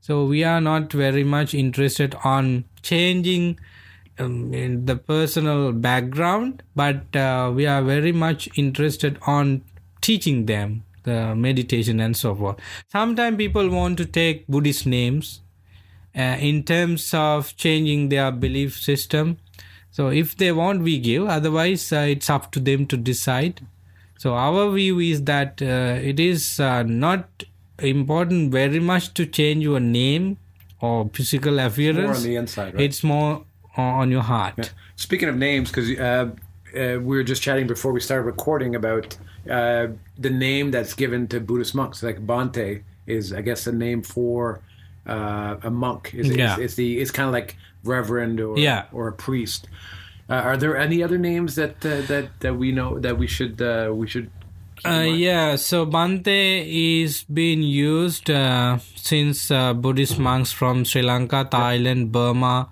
so 0.00 0.24
we 0.32 0.44
are 0.44 0.60
not 0.60 0.92
very 0.92 1.24
much 1.24 1.54
interested 1.54 2.14
on 2.22 2.64
changing 2.82 3.58
um, 4.18 4.52
in 4.52 4.86
the 4.86 4.96
personal 4.96 5.72
background 5.72 6.62
but 6.76 7.16
uh, 7.16 7.50
we 7.54 7.66
are 7.66 7.82
very 7.82 8.12
much 8.12 8.48
interested 8.64 9.18
on 9.26 9.62
teaching 10.00 10.44
them 10.46 10.82
the 11.04 11.34
meditation 11.34 12.00
and 12.00 12.16
so 12.16 12.34
forth 12.34 12.58
sometimes 12.88 13.36
people 13.36 13.68
want 13.68 13.96
to 13.96 14.04
take 14.04 14.46
buddhist 14.46 14.86
names 14.86 15.40
uh, 16.16 16.36
in 16.50 16.62
terms 16.62 17.12
of 17.14 17.56
changing 17.56 18.08
their 18.08 18.30
belief 18.30 18.76
system 18.76 19.36
so 19.90 20.08
if 20.08 20.36
they 20.36 20.52
want 20.52 20.82
we 20.82 20.98
give 20.98 21.26
otherwise 21.26 21.92
uh, 21.92 22.06
it's 22.16 22.28
up 22.28 22.50
to 22.50 22.60
them 22.60 22.86
to 22.86 22.96
decide 22.96 23.60
so 24.18 24.34
our 24.34 24.70
view 24.72 25.00
is 25.00 25.24
that 25.24 25.60
uh, 25.60 25.98
it 26.00 26.18
is 26.20 26.60
uh, 26.60 26.82
not 26.82 27.44
important 27.78 28.52
very 28.52 28.80
much 28.80 29.12
to 29.14 29.26
change 29.26 29.62
your 29.62 29.80
name 29.80 30.38
or 30.80 31.10
physical 31.12 31.56
More 31.56 31.66
appearance. 31.66 32.18
on 32.18 32.22
the 32.24 32.36
inside, 32.36 32.74
right? 32.74 32.84
It's 32.84 33.02
more 33.02 33.44
on 33.76 34.10
your 34.10 34.22
heart. 34.22 34.72
Speaking 34.96 35.28
of 35.28 35.36
names, 35.36 35.70
because 35.70 35.90
uh, 35.98 36.30
uh, 36.76 37.00
we 37.00 37.16
were 37.16 37.22
just 37.24 37.42
chatting 37.42 37.66
before 37.66 37.92
we 37.92 38.00
started 38.00 38.24
recording 38.24 38.74
about 38.74 39.16
uh, 39.50 39.88
the 40.18 40.30
name 40.30 40.70
that's 40.70 40.94
given 40.94 41.28
to 41.28 41.40
Buddhist 41.40 41.74
monks. 41.74 42.02
Like 42.02 42.26
Bhante 42.26 42.82
is, 43.06 43.32
I 43.32 43.40
guess, 43.42 43.66
a 43.66 43.72
name 43.72 44.02
for 44.02 44.60
uh, 45.06 45.56
a 45.62 45.70
monk. 45.70 46.12
Is, 46.14 46.30
is- 46.30 46.36
Yeah. 46.36 46.56
it's 46.58 46.74
the 46.74 46.98
it's 47.00 47.10
kind 47.10 47.26
of 47.28 47.32
like 47.32 47.56
reverend 47.84 48.40
or 48.40 48.58
Yeah. 48.58 48.84
or 48.92 49.08
a 49.08 49.12
priest. 49.12 49.68
Uh, 50.30 50.34
are 50.34 50.56
there 50.56 50.76
any 50.76 51.02
other 51.02 51.18
names 51.18 51.54
that 51.56 51.84
uh, 51.84 52.00
that 52.08 52.40
that 52.40 52.54
we 52.56 52.72
know 52.72 52.98
that 52.98 53.18
we 53.18 53.26
should 53.26 53.60
uh, 53.60 53.92
we 53.94 54.06
should? 54.08 54.30
Uh, 54.84 55.02
yeah, 55.06 55.54
so 55.56 55.86
Bhante 55.86 56.64
is 56.66 57.24
being 57.24 57.62
used 57.62 58.28
uh, 58.30 58.78
since 58.96 59.50
uh, 59.50 59.72
Buddhist 59.72 60.18
monks 60.18 60.50
from 60.52 60.84
Sri 60.84 61.00
Lanka, 61.02 61.46
Thailand, 61.50 62.10
Burma 62.10 62.68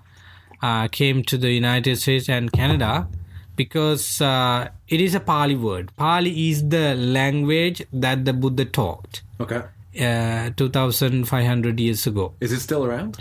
uh, 0.61 0.87
came 0.89 1.23
to 1.23 1.37
the 1.37 1.51
United 1.51 1.97
States 1.97 2.27
and 2.29 2.51
Canada 2.51 3.07
because 3.55 4.21
uh, 4.21 4.69
it 4.87 4.99
is 5.01 5.15
a 5.15 5.19
Pali 5.19 5.55
word. 5.55 5.91
Pali 5.95 6.49
is 6.49 6.67
the 6.69 6.95
language 6.95 7.83
that 7.93 8.25
the 8.25 8.33
Buddha 8.33 8.65
taught 8.65 9.21
Okay. 9.39 9.61
uh, 9.99 10.49
2500 10.57 11.79
years 11.79 12.07
ago. 12.07 12.33
Is 12.39 12.51
it 12.51 12.59
still 12.59 12.85
around? 12.85 13.17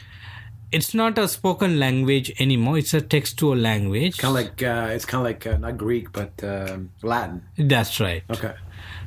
It's 0.71 0.95
not 0.95 1.19
a 1.19 1.29
spoken 1.29 1.79
language 1.79 2.33
anymore, 2.41 2.79
it's 2.79 2.95
a 2.95 3.03
textual 3.03 3.55
language. 3.57 4.17
Kind 4.17 4.31
of 4.39 4.43
like 4.45 4.63
uh, 4.63 4.89
it's 4.93 5.05
kind 5.05 5.21
of 5.21 5.25
like 5.27 5.47
uh, 5.47 5.59
not 5.59 5.77
Greek 5.77 6.13
but 6.13 6.33
um, 6.43 6.91
Latin. 7.03 7.43
That's 7.59 8.01
right. 8.01 8.23
Okay. 8.31 8.55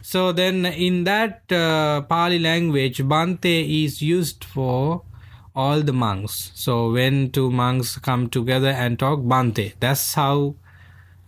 So 0.04 0.32
then, 0.32 0.68
in 0.68 1.06
that 1.06 1.52
uh, 1.52 2.02
Pali 2.02 2.38
language, 2.38 3.00
Bhante 3.00 3.84
is 3.84 4.00
used 4.04 4.44
for 4.44 5.02
all 5.56 5.82
the 5.82 5.92
monks. 5.94 6.52
So 6.54 6.92
when 6.92 7.32
two 7.32 7.50
monks 7.50 7.98
come 7.98 8.30
together 8.30 8.68
and 8.70 9.00
talk 9.00 9.22
Bhante, 9.22 9.74
that's 9.80 10.14
how 10.14 10.54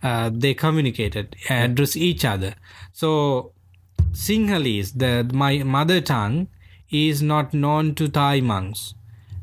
uh, 0.02 0.30
they 0.32 0.54
communicated, 0.54 1.36
address 1.48 1.96
each 1.96 2.24
other. 2.24 2.54
So 2.92 3.52
Sinhalese, 4.12 4.92
the 4.96 5.28
my 5.34 5.62
mother 5.62 6.00
tongue, 6.00 6.48
is 6.90 7.22
not 7.22 7.52
known 7.52 7.94
to 7.96 8.08
Thai 8.08 8.40
monks 8.40 8.94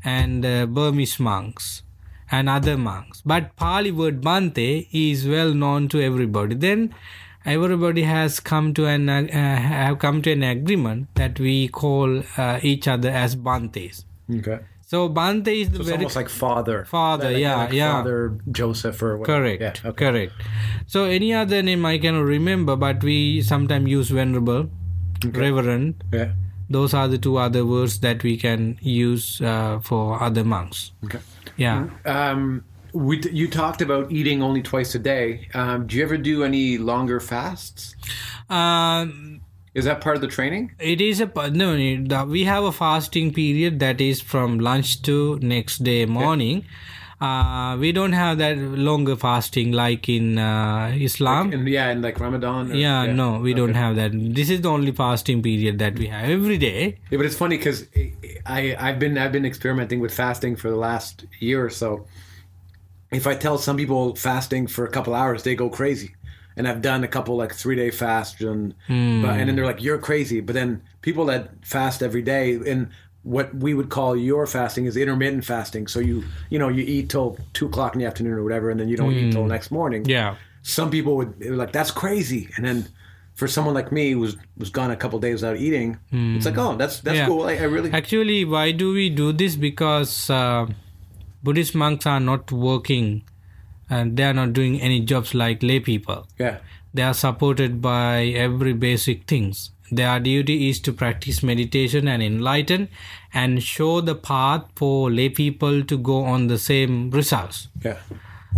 and 0.03 0.45
uh, 0.45 0.65
Burmese 0.65 1.19
monks 1.19 1.83
and 2.31 2.49
other 2.49 2.77
monks. 2.77 3.21
But 3.25 3.55
Pali 3.55 3.91
word 3.91 4.21
Bhante 4.21 4.87
is 4.91 5.27
well 5.27 5.53
known 5.53 5.87
to 5.89 6.01
everybody. 6.01 6.55
Then 6.55 6.93
everybody 7.45 8.03
has 8.03 8.39
come 8.39 8.73
to 8.73 8.87
an 8.87 9.09
uh, 9.09 9.27
have 9.29 9.99
come 9.99 10.21
to 10.23 10.31
an 10.31 10.43
agreement 10.43 11.07
that 11.15 11.39
we 11.39 11.67
call 11.67 12.23
uh, 12.37 12.59
each 12.61 12.87
other 12.87 13.09
as 13.09 13.35
Bhantes. 13.35 14.05
Okay. 14.33 14.59
So 14.87 15.09
Bhante 15.09 15.47
is 15.61 15.69
the 15.71 15.79
It's 15.79 15.85
very 15.89 15.97
almost 15.97 16.15
like 16.15 16.29
father. 16.29 16.85
Father, 16.85 17.31
Like- 17.31 17.41
yeah, 17.41 17.55
like 17.55 17.73
yeah. 17.73 17.91
Father 17.93 18.37
Joseph 18.51 19.01
or 19.01 19.17
whatever. 19.17 19.39
correct, 19.57 19.61
Yeah. 19.83 19.89
Okay. 19.89 20.05
correct. 20.05 20.33
So 20.85 21.05
any 21.05 21.33
other 21.33 21.63
name 21.63 21.85
I 21.85 21.97
cannot 21.97 22.25
remember, 22.25 22.75
but 22.75 23.03
we 23.03 23.41
sometimes 23.41 23.89
use 23.89 24.09
venerable, 24.09 24.69
reverend. 25.25 26.03
Yeah. 26.13 26.33
Those 26.69 26.93
are 26.93 27.07
the 27.07 27.17
two 27.17 27.37
other 27.37 27.65
words 27.65 27.99
that 27.99 28.23
we 28.23 28.37
can 28.37 28.77
use 28.81 29.41
uh, 29.41 29.79
for 29.81 30.21
other 30.21 30.43
monks. 30.43 30.91
Okay. 31.05 31.19
Yeah. 31.57 31.87
Um, 32.05 32.63
we, 32.93 33.21
you 33.31 33.47
talked 33.47 33.81
about 33.81 34.11
eating 34.11 34.41
only 34.41 34.61
twice 34.61 34.93
a 34.95 34.99
day. 34.99 35.47
Um, 35.53 35.85
do 35.87 35.97
you 35.97 36.03
ever 36.03 36.17
do 36.17 36.43
any 36.43 36.77
longer 36.77 37.19
fasts? 37.19 37.95
Um, 38.49 39.34
Is 39.75 39.83
that 39.85 39.99
part 40.01 40.15
of 40.15 40.21
the 40.21 40.27
training? 40.27 40.71
it 40.79 41.01
is 41.01 41.19
a 41.19 41.29
no. 41.51 42.25
We 42.25 42.45
have 42.45 42.63
a 42.63 42.71
fasting 42.71 43.33
period 43.33 43.79
that 43.79 43.99
is 43.99 44.21
from 44.21 44.59
lunch 44.59 45.01
to 45.03 45.37
next 45.41 45.83
day 45.83 46.05
morning. 46.05 46.65
Uh, 47.19 47.77
we 47.79 47.91
don't 47.91 48.11
have 48.13 48.37
that 48.37 48.57
longer 48.57 49.15
fasting 49.15 49.71
like 49.71 50.07
in 50.09 50.37
uh, 50.37 50.93
Islam. 50.95 51.51
And 51.53 51.67
yeah, 51.67 51.89
and 51.89 52.01
like 52.01 52.19
Ramadan. 52.19 52.71
or- 52.71 52.75
yeah, 52.75 53.05
no, 53.11 53.39
we 53.39 53.53
don't 53.53 53.73
have 53.73 53.95
that. 53.95 54.11
This 54.13 54.49
is 54.49 54.61
the 54.61 54.69
only 54.69 54.91
fasting 54.91 55.41
period 55.41 55.79
that 55.79 55.97
we 55.97 56.07
have 56.07 56.29
every 56.29 56.57
day. 56.57 56.97
Yeah, 57.09 57.17
but 57.17 57.25
it's 57.25 57.35
funny 57.37 57.57
because 57.57 57.85
I 58.45 58.75
I've 58.79 58.99
been 58.99 59.17
I've 59.17 59.31
been 59.31 59.45
experimenting 59.45 59.99
with 59.99 60.13
fasting 60.13 60.55
for 60.55 60.69
the 60.69 60.75
last 60.77 61.25
year 61.39 61.65
or 61.65 61.69
so. 61.69 62.05
If 63.11 63.27
I 63.27 63.35
tell 63.35 63.57
some 63.57 63.77
people 63.77 64.15
fasting 64.15 64.67
for 64.67 64.85
a 64.85 64.89
couple 64.89 65.13
hours, 65.15 65.43
they 65.43 65.55
go 65.55 65.69
crazy. 65.69 66.15
And 66.57 66.67
I've 66.67 66.81
done 66.81 67.03
a 67.03 67.07
couple 67.07 67.35
like 67.35 67.53
three 67.53 67.75
day 67.75 67.91
fasts, 67.91 68.41
and 68.41 68.73
hmm. 68.87 69.21
but, 69.21 69.31
and 69.31 69.49
then 69.49 69.55
they're 69.55 69.65
like, 69.65 69.81
"You're 69.81 69.97
crazy." 69.97 70.39
But 70.39 70.53
then 70.53 70.81
people 71.01 71.25
that 71.25 71.49
fast 71.65 72.01
every 72.01 72.21
day, 72.21 72.55
and 72.55 72.89
what 73.23 73.53
we 73.55 73.73
would 73.73 73.89
call 73.89 74.15
your 74.15 74.45
fasting 74.47 74.85
is 74.85 74.95
intermittent 74.95 75.43
fasting. 75.43 75.87
So 75.87 75.99
you 75.99 76.23
you 76.49 76.59
know 76.59 76.69
you 76.69 76.83
eat 76.83 77.09
till 77.09 77.37
two 77.53 77.65
o'clock 77.65 77.93
in 77.93 77.99
the 77.99 78.05
afternoon 78.05 78.33
or 78.33 78.43
whatever, 78.43 78.69
and 78.69 78.79
then 78.79 78.87
you 78.87 78.95
don't 78.95 79.13
eat 79.13 79.31
till 79.31 79.43
hmm. 79.43 79.49
next 79.49 79.71
morning 79.71 80.05
Yeah. 80.05 80.35
some 80.61 80.89
people 80.89 81.17
would 81.17 81.43
like 81.43 81.71
that's 81.71 81.91
crazy 81.91 82.49
and 82.55 82.65
then 82.65 82.87
for 83.33 83.47
someone 83.47 83.73
like 83.73 83.91
me 83.91 84.11
who 84.11 84.19
was 84.19 84.37
was 84.57 84.69
gone 84.69 84.91
a 84.91 84.95
couple 84.95 85.19
days 85.19 85.41
without 85.41 85.57
eating 85.57 85.97
hmm. 86.09 86.37
it's 86.37 86.45
like 86.45 86.57
oh 86.57 86.75
that's 86.77 87.01
that's 87.01 87.17
Yeah. 87.17 87.27
cool 87.27 87.43
I, 87.43 87.53
I 87.55 87.63
really 87.63 87.91
Actually, 87.91 88.45
why 88.45 88.71
do 88.71 88.93
we 88.93 89.09
do 89.09 89.33
this? 89.33 89.55
Because 89.55 90.29
uh, 90.29 90.67
Buddhist 91.43 91.75
monks 91.75 92.05
are 92.05 92.19
not 92.19 92.51
working 92.51 93.23
and 93.89 94.17
they 94.17 94.23
are 94.23 94.33
not 94.33 94.53
doing 94.53 94.79
any 94.81 94.99
jobs 95.01 95.33
like 95.33 95.61
lay 95.63 95.79
people. 95.79 96.25
yeah 96.39 96.57
They 96.97 97.03
are 97.03 97.13
supported 97.13 97.81
by 97.81 98.25
every 98.43 98.73
basic 98.73 99.23
things. 99.31 99.71
Their 99.91 100.19
duty 100.19 100.69
is 100.69 100.79
to 100.85 100.93
practice 100.93 101.43
meditation 101.43 102.07
and 102.07 102.23
enlighten 102.23 102.87
and 103.33 103.61
show 103.61 104.01
the 104.01 104.15
path 104.15 104.63
for 104.75 105.11
lay 105.11 105.27
people 105.29 105.83
to 105.83 105.97
go 105.97 106.23
on 106.35 106.47
the 106.47 106.57
same 106.67 106.95
results. 107.11 107.67
yeah 107.83 107.97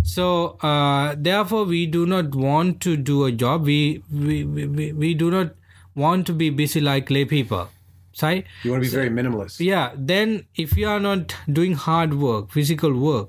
So 0.04 0.26
uh, 0.62 1.14
therefore, 1.18 1.64
we 1.64 1.86
do 1.86 2.06
not 2.06 2.34
want 2.34 2.80
to 2.82 2.96
do 2.96 3.16
a 3.24 3.32
job. 3.32 3.64
We 3.70 4.02
we, 4.28 4.36
we, 4.44 4.92
we- 4.92 5.14
do 5.14 5.30
not 5.30 5.50
want 6.04 6.26
to 6.28 6.32
be 6.32 6.50
busy 6.60 6.80
like 6.80 7.10
lay 7.10 7.24
people. 7.24 7.66
Right? 8.22 8.46
you 8.64 8.70
want 8.72 8.82
to 8.84 8.90
be 8.90 8.94
very 8.94 9.10
minimalist 9.16 9.60
yeah 9.64 9.90
then 10.12 10.30
if 10.62 10.76
you 10.76 10.86
are 10.92 10.98
not 11.02 11.34
doing 11.58 11.74
hard 11.82 12.14
work 12.22 12.48
physical 12.54 12.96
work 13.02 13.28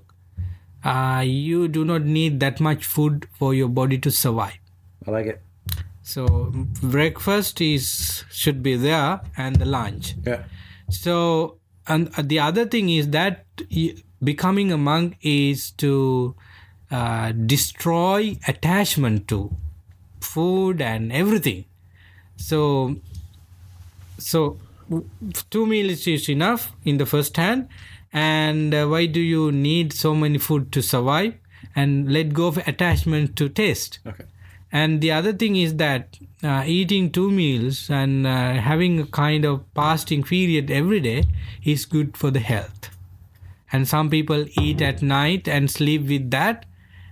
uh, 0.84 1.24
you 1.26 1.68
do 1.68 1.84
not 1.84 2.04
need 2.04 2.39
that 2.39 2.60
much 2.60 2.86
food 2.86 3.28
for 3.38 3.54
your 3.54 3.68
body 3.68 3.98
to 3.98 4.12
survive. 4.12 4.58
I 5.08 5.12
like 5.12 5.26
it. 5.26 5.42
So 6.02 6.52
breakfast 6.82 7.62
is 7.62 8.24
should 8.32 8.63
be 8.63 8.76
there 8.76 9.22
and 9.38 9.58
the 9.58 9.65
lunch. 9.65 10.15
Yeah. 10.26 10.44
So 10.89 11.58
and 11.88 12.12
the 12.13 12.39
other 12.39 12.65
thing 12.65 12.89
is 12.89 13.10
that 13.10 13.46
becoming 14.24 14.72
a 14.72 14.78
monk 14.78 15.18
is 15.22 15.72
to 15.72 16.36
uh, 16.92 17.32
destroy 17.32 18.38
attachment 18.48 19.28
to 19.28 19.52
food 20.22 20.82
and 20.82 21.12
everything. 21.12 21.65
So 22.38 22.96
so 24.18 24.58
two 25.50 25.65
meals 25.65 26.08
is 26.08 26.30
enough 26.30 26.72
in 26.84 26.98
the 26.98 27.06
first 27.06 27.38
hand 27.38 27.68
and 28.12 28.74
uh, 28.74 28.88
why 28.88 29.06
do 29.06 29.19
you 29.19 29.52
need 29.52 29.93
so 29.93 30.15
many 30.15 30.38
food 30.38 30.72
to 30.74 30.82
survive? 30.82 31.34
And 31.76 32.12
let 32.12 32.34
go 32.34 32.48
of 32.48 32.58
attachment 32.58 33.36
to 33.38 33.50
taste. 33.50 34.00
Okay. 34.06 34.24
And 34.72 35.02
the 35.02 35.12
other 35.12 35.34
thing 35.34 35.56
is 35.56 35.76
that 35.78 36.17
uh, 36.43 36.63
eating 36.65 37.12
two 37.12 37.32
meals 37.32 37.89
and 37.89 38.26
uh, 38.28 38.54
having 38.54 39.00
a 39.00 39.06
kind 39.06 39.45
of 39.45 39.63
fasting 39.76 40.24
period 40.24 40.69
every 40.72 41.00
day 41.00 41.24
is 41.63 41.86
good 41.86 42.15
for 42.15 42.32
the 42.32 42.39
health. 42.39 42.89
And 43.72 43.88
some 43.88 44.10
people 44.10 44.45
eat 44.60 44.82
at 44.82 45.02
night 45.02 45.48
and 45.48 45.69
sleep 45.69 46.08
with 46.08 46.32
that 46.32 46.65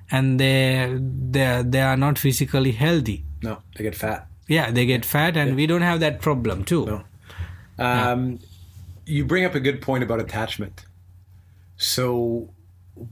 and 0.09 0.39
they 0.39 0.97
they 0.99 1.63
they 1.65 1.81
are 1.81 1.97
not 1.97 2.17
physically 2.17 2.71
healthy. 2.71 3.23
No, 3.43 3.61
they 3.75 3.83
get 3.83 3.95
fat. 3.95 4.27
yeah 4.47 4.71
they 4.71 4.85
get 4.85 5.03
fat 5.05 5.35
and 5.35 5.55
we 5.55 5.67
don't 5.67 5.81
have 5.81 5.99
that 5.99 6.21
problem 6.21 6.63
too. 6.63 6.85
No. 6.85 7.03
Um, 7.77 8.39
You 9.07 9.25
bring 9.25 9.45
up 9.45 9.55
a 9.55 9.59
good 9.59 9.81
point 9.81 10.03
about 10.03 10.19
attachment. 10.19 10.85
So, 11.77 12.53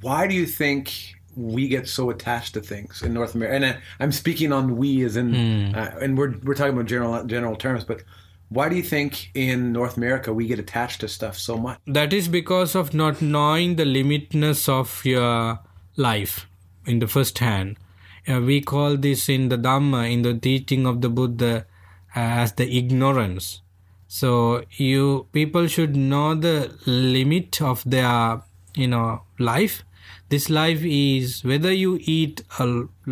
why 0.02 0.28
do 0.28 0.36
you 0.36 0.46
think 0.46 0.92
we 1.36 1.68
get 1.68 1.88
so 1.88 2.10
attached 2.10 2.54
to 2.56 2.62
things 2.62 3.02
in 3.02 3.14
North 3.14 3.36
America? 3.36 3.56
And 3.56 3.66
I, 3.66 3.78
I'm 4.00 4.12
speaking 4.12 4.52
on 4.52 4.78
we 4.78 5.04
as 5.06 5.16
in, 5.16 5.74
uh, 5.76 5.98
and 6.02 6.18
we're 6.18 6.34
we're 6.44 6.56
talking 6.56 6.74
about 6.74 6.88
general 6.88 7.24
general 7.26 7.56
terms, 7.56 7.84
but 7.84 8.04
why 8.50 8.70
do 8.70 8.76
you 8.76 8.84
think 8.84 9.32
in 9.34 9.72
North 9.72 9.98
America 9.98 10.34
we 10.34 10.48
get 10.48 10.60
attached 10.60 11.02
to 11.02 11.08
stuff 11.08 11.38
so 11.38 11.58
much? 11.58 11.80
that 11.88 12.14
is 12.14 12.28
because 12.28 12.76
of 12.76 12.94
not 12.94 13.22
knowing 13.22 13.76
the 13.76 13.84
limitness 13.84 14.70
of 14.70 15.04
your 15.06 15.60
life 15.96 16.48
in 16.86 17.00
the 17.00 17.08
first 17.08 17.40
hand 17.40 17.78
Uh, 18.28 18.42
we 18.42 18.58
call 18.62 18.98
this 18.98 19.30
in 19.30 19.50
the 19.50 19.58
dhamma 19.58 20.12
in 20.12 20.22
the 20.24 20.34
teaching 20.34 20.88
of 20.92 21.02
the 21.02 21.10
buddha 21.10 21.66
uh, 22.16 22.44
as 22.44 22.54
the 22.54 22.66
ignorance 22.78 23.62
so 24.18 24.30
you 24.86 25.06
people 25.38 25.68
should 25.76 25.96
know 26.12 26.28
the 26.48 26.58
limit 26.86 27.62
of 27.70 27.84
their 27.96 28.42
you 28.84 28.88
know 28.94 29.08
life 29.40 29.84
this 30.30 30.50
life 30.50 30.84
is 30.84 31.44
whether 31.52 31.72
you 31.72 31.98
eat 32.18 32.44
a 32.60 32.68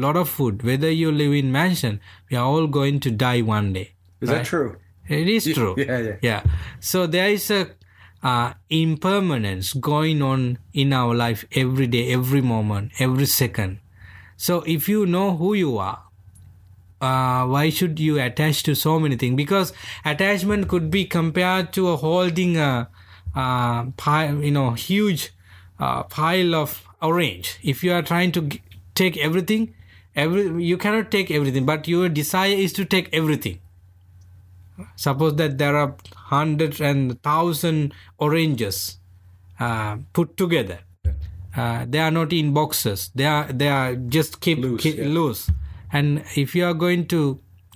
lot 0.05 0.15
of 0.21 0.29
food 0.29 0.63
whether 0.69 0.91
you 1.01 1.11
live 1.11 1.33
in 1.39 1.51
mansion 1.51 1.99
we 2.29 2.37
are 2.37 2.45
all 2.45 2.67
going 2.67 2.99
to 3.07 3.11
die 3.25 3.41
one 3.41 3.73
day 3.79 3.87
Is 4.21 4.29
that 4.29 4.45
true? 4.45 4.77
it 5.07 5.27
is 5.27 5.45
true. 5.53 5.75
yeah, 5.77 5.97
yeah. 5.99 6.15
Yeah. 6.21 6.43
So 6.79 7.07
there 7.07 7.29
is 7.29 7.51
a 7.51 7.61
uh, 8.23 8.53
impermanence 8.69 9.73
going 9.73 10.21
on 10.21 10.57
in 10.73 10.93
our 10.93 11.13
life 11.13 11.43
every 11.51 11.87
day, 11.87 12.13
every 12.13 12.41
moment, 12.41 12.91
every 12.99 13.25
second. 13.25 13.79
So 14.37 14.61
if 14.61 14.87
you 14.87 15.05
know 15.05 15.35
who 15.35 15.53
you 15.53 15.77
are, 15.77 16.02
uh, 17.03 17.45
why 17.53 17.69
should 17.69 17.99
you 17.99 18.19
attach 18.25 18.63
to 18.63 18.75
so 18.75 18.99
many 18.99 19.15
things? 19.23 19.35
Because 19.35 19.73
attachment 20.05 20.67
could 20.67 20.89
be 20.97 21.05
compared 21.05 21.73
to 21.73 21.89
a 21.89 21.97
holding 21.97 22.57
a, 22.57 22.89
uh 23.35 23.85
pile, 24.03 24.43
you 24.43 24.51
know, 24.51 24.71
huge 24.71 25.31
uh, 25.79 26.03
pile 26.03 26.55
of 26.55 26.87
orange. 27.01 27.57
If 27.63 27.83
you 27.83 27.93
are 27.93 28.03
trying 28.13 28.31
to 28.33 28.41
g- 28.41 28.61
take 28.95 29.17
everything, 29.17 29.73
every 30.15 30.63
you 30.71 30.77
cannot 30.77 31.11
take 31.17 31.31
everything, 31.39 31.65
but 31.65 31.87
your 31.87 32.09
desire 32.09 32.55
is 32.67 32.73
to 32.73 32.85
take 32.85 33.13
everything 33.21 33.59
suppose 34.95 35.35
that 35.35 35.57
there 35.57 35.75
are 35.77 35.95
hundreds 36.15 36.81
and 36.81 37.21
thousand 37.21 37.93
oranges 38.17 38.97
uh, 39.59 39.97
put 40.13 40.35
together 40.37 40.79
uh, 41.55 41.85
they 41.87 41.99
are 41.99 42.11
not 42.11 42.33
in 42.33 42.53
boxes 42.53 43.11
they 43.15 43.25
are 43.25 43.51
they 43.51 43.67
are 43.67 43.95
just 43.95 44.39
keep 44.41 44.57
Loose, 44.59 44.81
keep 44.81 44.97
yeah. 44.97 45.05
loose 45.05 45.49
and 45.93 46.23
if 46.35 46.55
you 46.55 46.65
are 46.65 46.73
going 46.73 47.07
to 47.13 47.21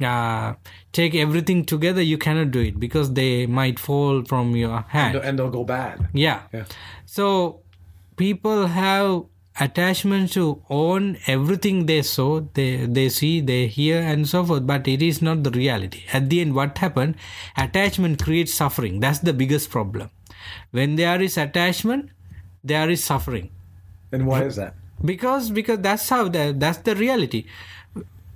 uh, 0.09 0.53
take 0.99 1.15
everything 1.15 1.63
together 1.71 2.01
you 2.01 2.17
cannot 2.25 2.51
do 2.57 2.59
it 2.71 2.79
because 2.79 3.13
they 3.13 3.45
might 3.59 3.79
fall 3.79 4.23
from 4.33 4.55
your 4.55 4.81
hand 4.97 5.15
And 5.29 5.39
they'll 5.39 5.49
go 5.61 5.63
bad. 5.63 6.07
yeah. 6.13 6.41
Yeah. 6.53 6.65
So 7.05 7.61
people 8.15 8.67
have 8.67 9.25
attachment 9.59 10.31
to 10.33 10.61
own 10.69 11.17
everything 11.25 11.85
they 11.87 12.01
saw, 12.03 12.41
they 12.53 12.85
they 12.97 13.09
see, 13.09 13.41
they 13.41 13.61
hear, 13.77 13.99
and 14.13 14.27
so 14.33 14.43
forth. 14.45 14.67
But 14.71 14.87
it 14.87 15.01
is 15.01 15.21
not 15.27 15.41
the 15.47 15.49
reality. 15.51 16.03
At 16.13 16.29
the 16.29 16.41
end, 16.41 16.53
what 16.53 16.77
happened? 16.77 17.15
Attachment 17.65 18.21
creates 18.23 18.53
suffering. 18.53 18.99
That's 18.99 19.19
the 19.19 19.33
biggest 19.33 19.71
problem. 19.71 20.11
When 20.71 20.95
there 20.95 21.19
is 21.21 21.37
attachment, 21.37 22.11
there 22.63 22.89
is 22.97 23.03
suffering 23.03 23.49
And 24.11 24.27
why 24.27 24.43
is 24.43 24.55
that? 24.57 24.75
Because 25.03 25.51
because 25.51 25.79
that's 25.79 26.09
how 26.09 26.27
the, 26.27 26.53
that's 26.57 26.79
the 26.79 26.95
reality. 26.95 27.45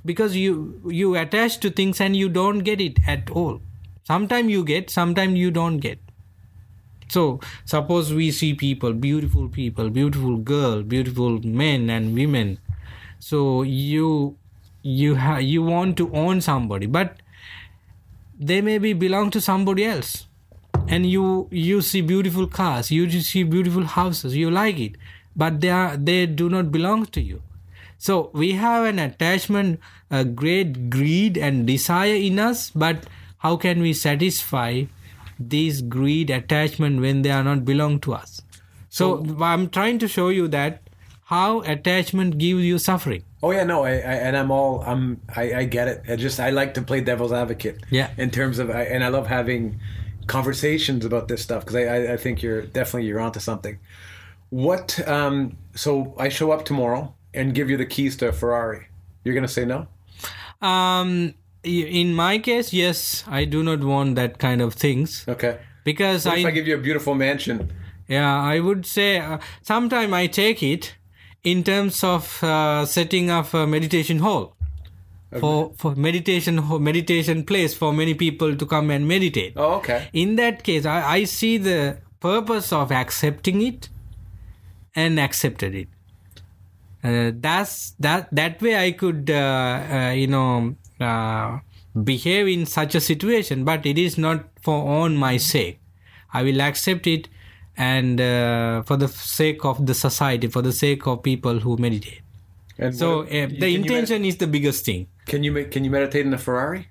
Because 0.06 0.36
you 0.36 0.82
you 0.88 1.16
attach 1.16 1.60
to 1.60 1.70
things 1.70 2.02
and 2.02 2.16
you 2.16 2.30
don't 2.30 2.60
get 2.60 2.82
it 2.82 3.00
at 3.08 3.30
all. 3.32 3.62
Sometimes 4.04 4.50
you 4.50 4.64
get 4.64 4.90
sometimes 4.90 5.38
you 5.38 5.52
don't 5.52 5.78
get. 5.78 6.00
So 7.08 7.40
suppose 7.66 8.14
we 8.14 8.32
see 8.32 8.54
people 8.54 8.94
beautiful 8.94 9.50
people 9.50 9.90
beautiful 9.90 10.38
girl 10.38 10.82
beautiful 10.82 11.40
men 11.46 11.90
and 11.90 12.16
women. 12.16 12.58
So 13.20 13.62
you 13.64 14.38
you 14.82 15.16
ha- 15.16 15.38
you 15.38 15.62
want 15.62 15.98
to 15.98 16.12
own 16.16 16.42
somebody 16.42 16.88
but 16.88 17.18
they 18.40 18.62
maybe 18.62 18.94
belong 18.94 19.30
to 19.32 19.42
somebody 19.42 19.86
else. 19.86 20.28
And 20.88 21.06
you 21.06 21.48
you 21.52 21.82
see 21.82 22.02
beautiful 22.02 22.48
cars 22.48 22.90
you 22.90 23.10
see 23.22 23.44
beautiful 23.44 23.84
houses 23.84 24.36
you 24.36 24.50
like 24.50 24.80
it 24.80 24.96
but 25.36 25.62
they 25.62 25.70
are 25.70 25.98
they 25.98 26.26
do 26.26 26.50
not 26.50 26.72
belong 26.72 27.06
to 27.06 27.22
you 27.22 27.42
so 27.98 28.32
we 28.34 28.54
have 28.54 28.86
an 28.86 29.00
attachment 29.00 29.80
a 30.10 30.24
great 30.26 30.90
greed 30.90 31.38
and 31.38 31.66
desire 31.68 32.16
in 32.16 32.40
us 32.40 32.70
but 32.72 33.06
how 33.40 33.56
can 33.56 33.82
we 33.82 33.94
satisfy 33.94 34.84
this 35.40 35.82
greed 35.82 36.30
attachment 36.30 37.02
when 37.02 37.22
they 37.22 37.32
are 37.32 37.44
not 37.44 37.66
belong 37.66 38.00
to 38.00 38.14
us 38.14 38.42
so 38.90 39.26
i'm 39.42 39.70
trying 39.70 39.98
to 39.98 40.08
show 40.08 40.30
you 40.30 40.48
that 40.48 40.82
how 41.26 41.62
attachment 41.62 42.38
gives 42.38 42.62
you 42.64 42.78
suffering 42.78 43.24
Oh 43.44 43.52
yeah, 43.52 43.64
no, 43.64 43.84
I, 43.84 43.92
I 43.94 43.94
and 43.94 44.38
I'm 44.38 44.52
all 44.52 44.84
I'm 44.86 45.20
I, 45.36 45.54
I 45.54 45.64
get 45.64 45.88
it. 45.88 46.04
I 46.08 46.16
just 46.16 46.40
I 46.40 46.52
like 46.52 46.76
to 46.76 46.82
play 46.82 47.02
devil's 47.02 47.34
advocate. 47.34 47.84
Yeah. 47.90 48.12
In 48.18 48.30
terms 48.30 48.60
of 48.60 48.70
I, 48.70 48.84
and 48.84 49.04
I 49.04 49.08
love 49.08 49.28
having 49.28 49.80
conversations 50.28 51.06
about 51.06 51.28
this 51.28 51.42
stuff 51.42 51.66
because 51.66 51.76
I, 51.76 51.86
I 51.86 52.14
I 52.14 52.18
think 52.18 52.44
you're 52.44 52.62
definitely 52.62 53.08
you're 53.08 53.20
onto 53.20 53.40
something. 53.40 53.80
What 54.52 55.00
um 55.08 55.58
so 55.76 56.14
I 56.20 56.30
show 56.30 56.52
up 56.52 56.66
tomorrow 56.66 57.14
and 57.34 57.56
give 57.56 57.70
you 57.70 57.78
the 57.78 57.86
keys 57.86 58.16
to 58.18 58.28
a 58.28 58.32
Ferrari. 58.34 58.88
You're 59.24 59.34
gonna 59.36 59.48
say 59.48 59.66
no? 59.66 59.88
um 60.62 61.34
in 61.64 62.14
my 62.14 62.38
case 62.38 62.72
yes 62.74 63.24
i 63.28 63.46
do 63.46 63.64
not 63.64 63.84
want 63.84 64.16
that 64.16 64.38
kind 64.38 64.62
of 64.62 64.74
things 64.76 65.26
Okay. 65.28 65.58
because 65.84 66.26
What 66.26 66.36
I, 66.36 66.40
if 66.42 66.46
I 66.46 66.52
give 66.52 66.68
you 66.68 66.76
a 66.76 66.82
beautiful 66.88 67.16
mansion? 67.16 67.72
yeah 68.08 68.40
i 68.56 68.60
would 68.60 68.86
say 68.86 69.18
uh, 69.20 69.38
sometime 69.64 70.14
i 70.14 70.28
take 70.28 70.62
it 70.62 70.96
in 71.44 71.64
terms 71.64 72.04
of 72.04 72.44
uh, 72.44 72.86
setting 72.86 73.32
up 73.32 73.54
a 73.56 73.66
meditation 73.66 74.20
hall 74.20 74.56
for 75.40 75.72
for 75.78 75.96
meditation 75.96 76.62
meditation 76.84 77.44
place 77.44 77.74
for 77.74 77.92
many 77.94 78.14
people 78.14 78.56
to 78.56 78.66
come 78.66 78.92
and 78.92 79.08
meditate 79.08 79.54
Oh, 79.56 79.74
okay. 79.82 80.10
in 80.14 80.36
that 80.36 80.64
case 80.64 80.86
I, 80.86 81.00
I 81.18 81.24
see 81.24 81.58
the 81.58 81.98
purpose 82.20 82.72
of 82.72 82.92
accepting 82.92 83.62
it 83.64 83.90
and 84.96 85.20
accepted 85.20 85.76
it. 85.76 85.88
Uh, 87.04 87.32
that's 87.34 87.92
that 88.00 88.28
that 88.32 88.62
way 88.62 88.78
i 88.78 88.92
could 88.92 89.28
uh, 89.28 89.34
uh, 89.92 90.12
you 90.12 90.28
know 90.28 90.76
uh, 91.00 91.58
behave 92.04 92.48
in 92.48 92.64
such 92.68 92.94
a 92.94 93.02
situation 93.02 93.64
but 93.64 93.88
it 93.88 93.98
is 93.98 94.20
not 94.20 94.46
for 94.62 94.88
on 94.88 95.18
my 95.18 95.38
sake. 95.38 95.80
I 96.34 96.44
will 96.44 96.62
accept 96.62 97.08
it 97.08 97.28
and 97.76 98.22
uh, 98.22 98.84
for 98.84 98.98
the 98.98 99.08
sake 99.08 99.66
of 99.66 99.86
the 99.86 99.94
society 99.94 100.48
for 100.48 100.62
the 100.62 100.72
sake 100.72 101.08
of 101.08 101.24
people 101.24 101.60
who 101.60 101.78
meditate. 101.78 102.22
And 102.78 102.96
so 102.96 103.22
uh, 103.22 103.26
the 103.26 103.70
you 103.70 103.80
med- 103.80 103.90
intention 103.90 104.26
is 104.26 104.38
the 104.38 104.48
biggest 104.48 104.86
thing. 104.86 105.08
Can 105.26 105.44
you 105.44 105.66
can 105.66 105.84
you 105.84 105.92
meditate 105.92 106.26
in 106.26 106.34
a 106.34 106.38
Ferrari? 106.38 106.88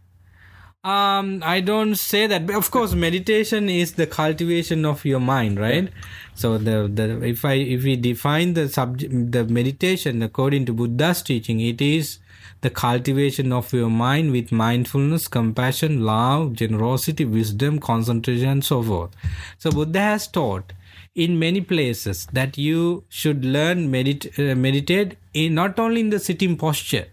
Um 0.82 1.42
i 1.44 1.60
don't 1.60 1.96
say 1.96 2.26
that 2.26 2.46
but 2.46 2.56
of 2.56 2.70
course 2.70 2.94
meditation 2.94 3.68
is 3.68 3.92
the 3.94 4.06
cultivation 4.06 4.86
of 4.86 5.04
your 5.04 5.20
mind 5.20 5.60
right? 5.60 5.90
So 6.34 6.56
the 6.56 6.88
the 6.88 7.22
if 7.22 7.44
i 7.44 7.52
if 7.52 7.84
we 7.84 7.96
define 7.96 8.54
the 8.54 8.66
subject 8.66 9.32
the 9.32 9.44
meditation 9.44 10.22
according 10.22 10.64
to 10.66 10.72
buddha's 10.72 11.20
teaching 11.20 11.60
it 11.60 11.82
is 11.82 12.18
the 12.62 12.70
cultivation 12.70 13.52
of 13.52 13.72
your 13.74 13.90
mind 13.90 14.32
with 14.32 14.52
mindfulness 14.52 15.28
compassion 15.28 16.02
love 16.04 16.54
generosity 16.54 17.26
wisdom 17.26 17.78
concentration 17.78 18.48
and 18.48 18.64
so 18.64 18.82
forth. 18.82 19.10
So 19.58 19.70
buddha 19.70 20.00
has 20.00 20.28
taught 20.28 20.72
in 21.14 21.38
many 21.38 21.60
places 21.60 22.26
that 22.32 22.56
you 22.56 23.04
should 23.08 23.44
learn 23.44 23.90
medit- 23.90 24.38
uh, 24.38 24.54
meditate 24.54 25.16
in 25.34 25.54
not 25.54 25.78
only 25.78 26.00
in 26.00 26.10
the 26.10 26.18
sitting 26.18 26.56
posture 26.56 27.06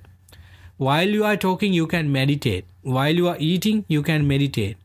while 0.78 1.10
you 1.10 1.24
are 1.24 1.38
talking 1.38 1.74
you 1.74 1.88
can 1.88 2.12
meditate. 2.12 2.66
While 2.82 3.16
you 3.16 3.28
are 3.28 3.38
eating 3.40 3.86
you 3.88 4.04
can 4.04 4.28
meditate. 4.28 4.78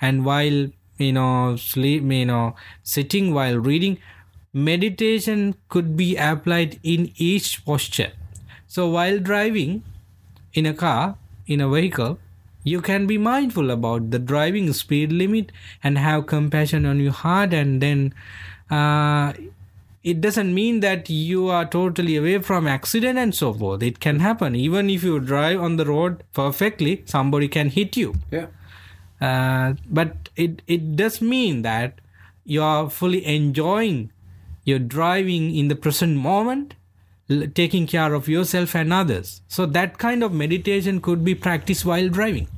And 0.00 0.24
while 0.24 0.68
you 0.98 1.12
know 1.12 1.56
sleep 1.56 2.02
you 2.02 2.26
know 2.26 2.54
sitting 2.82 3.32
while 3.34 3.58
reading 3.58 3.98
meditation 4.52 5.54
could 5.68 5.96
be 5.96 6.16
applied 6.16 6.78
in 6.82 7.12
each 7.16 7.64
posture. 7.64 8.12
So 8.66 8.88
while 8.88 9.18
driving 9.18 9.82
in 10.52 10.66
a 10.66 10.74
car 10.74 11.16
in 11.46 11.60
a 11.60 11.68
vehicle 11.68 12.18
you 12.64 12.80
can 12.80 13.06
be 13.06 13.16
mindful 13.16 13.70
about 13.70 14.10
the 14.10 14.18
driving 14.18 14.72
speed 14.72 15.12
limit 15.12 15.52
and 15.82 15.98
have 15.98 16.26
compassion 16.26 16.84
on 16.84 17.00
your 17.00 17.12
heart 17.12 17.54
and 17.54 17.80
then 17.80 18.12
uh, 18.70 19.32
it 20.02 20.20
doesn't 20.20 20.54
mean 20.54 20.80
that 20.80 21.10
you 21.10 21.48
are 21.48 21.64
totally 21.66 22.16
away 22.16 22.38
from 22.38 22.66
accident 22.66 23.18
and 23.18 23.34
so 23.34 23.52
forth. 23.52 23.82
It 23.82 23.98
can 24.00 24.20
happen. 24.20 24.54
Even 24.54 24.88
if 24.88 25.02
you 25.02 25.18
drive 25.20 25.60
on 25.60 25.76
the 25.76 25.84
road 25.84 26.22
perfectly 26.32 27.02
somebody 27.06 27.48
can 27.48 27.70
hit 27.70 27.96
you. 27.96 28.14
Yeah. 28.30 28.46
uh, 29.20 29.74
but 29.90 30.28
it 30.36 30.62
it 30.66 30.96
does 30.96 31.20
mean 31.20 31.62
that 31.62 32.00
you 32.44 32.62
are 32.62 32.88
fully 32.88 33.26
enjoying 33.26 34.12
you're 34.64 34.78
driving 34.78 35.54
in 35.54 35.68
the 35.68 35.74
present 35.74 36.16
moment 36.16 36.74
taking 37.54 37.86
care 37.86 38.14
of 38.14 38.28
yourself 38.28 38.74
and 38.74 38.92
others. 38.92 39.42
So 39.48 39.66
that 39.66 39.98
kind 39.98 40.22
of 40.22 40.32
meditation 40.32 41.00
could 41.00 41.24
be 41.24 41.34
practiced 41.34 41.84
while 41.84 42.08
driving 42.08 42.48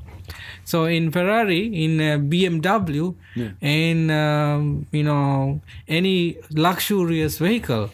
so 0.71 0.85
in 0.97 1.11
ferrari 1.17 1.63
in 1.85 1.93
uh, 2.01 2.19
bmw 2.33 3.15
in 3.61 4.11
um, 4.25 4.87
you 4.99 5.05
know 5.09 5.61
any 6.01 6.17
luxurious 6.67 7.39
vehicle 7.47 7.87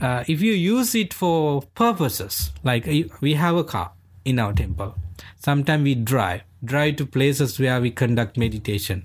uh, 0.00 0.22
if 0.34 0.42
you 0.46 0.52
use 0.52 0.94
it 0.94 1.14
for 1.14 1.62
purposes 1.84 2.50
like 2.70 2.86
uh, 2.86 3.02
we 3.20 3.34
have 3.34 3.56
a 3.56 3.64
car 3.64 3.90
in 4.24 4.38
our 4.38 4.52
temple. 4.52 4.94
Sometimes 5.38 5.84
we 5.84 5.94
drive 5.94 6.42
drive 6.64 6.96
to 6.96 7.06
places 7.06 7.58
where 7.60 7.80
we 7.80 7.90
conduct 7.90 8.38
meditation 8.38 9.04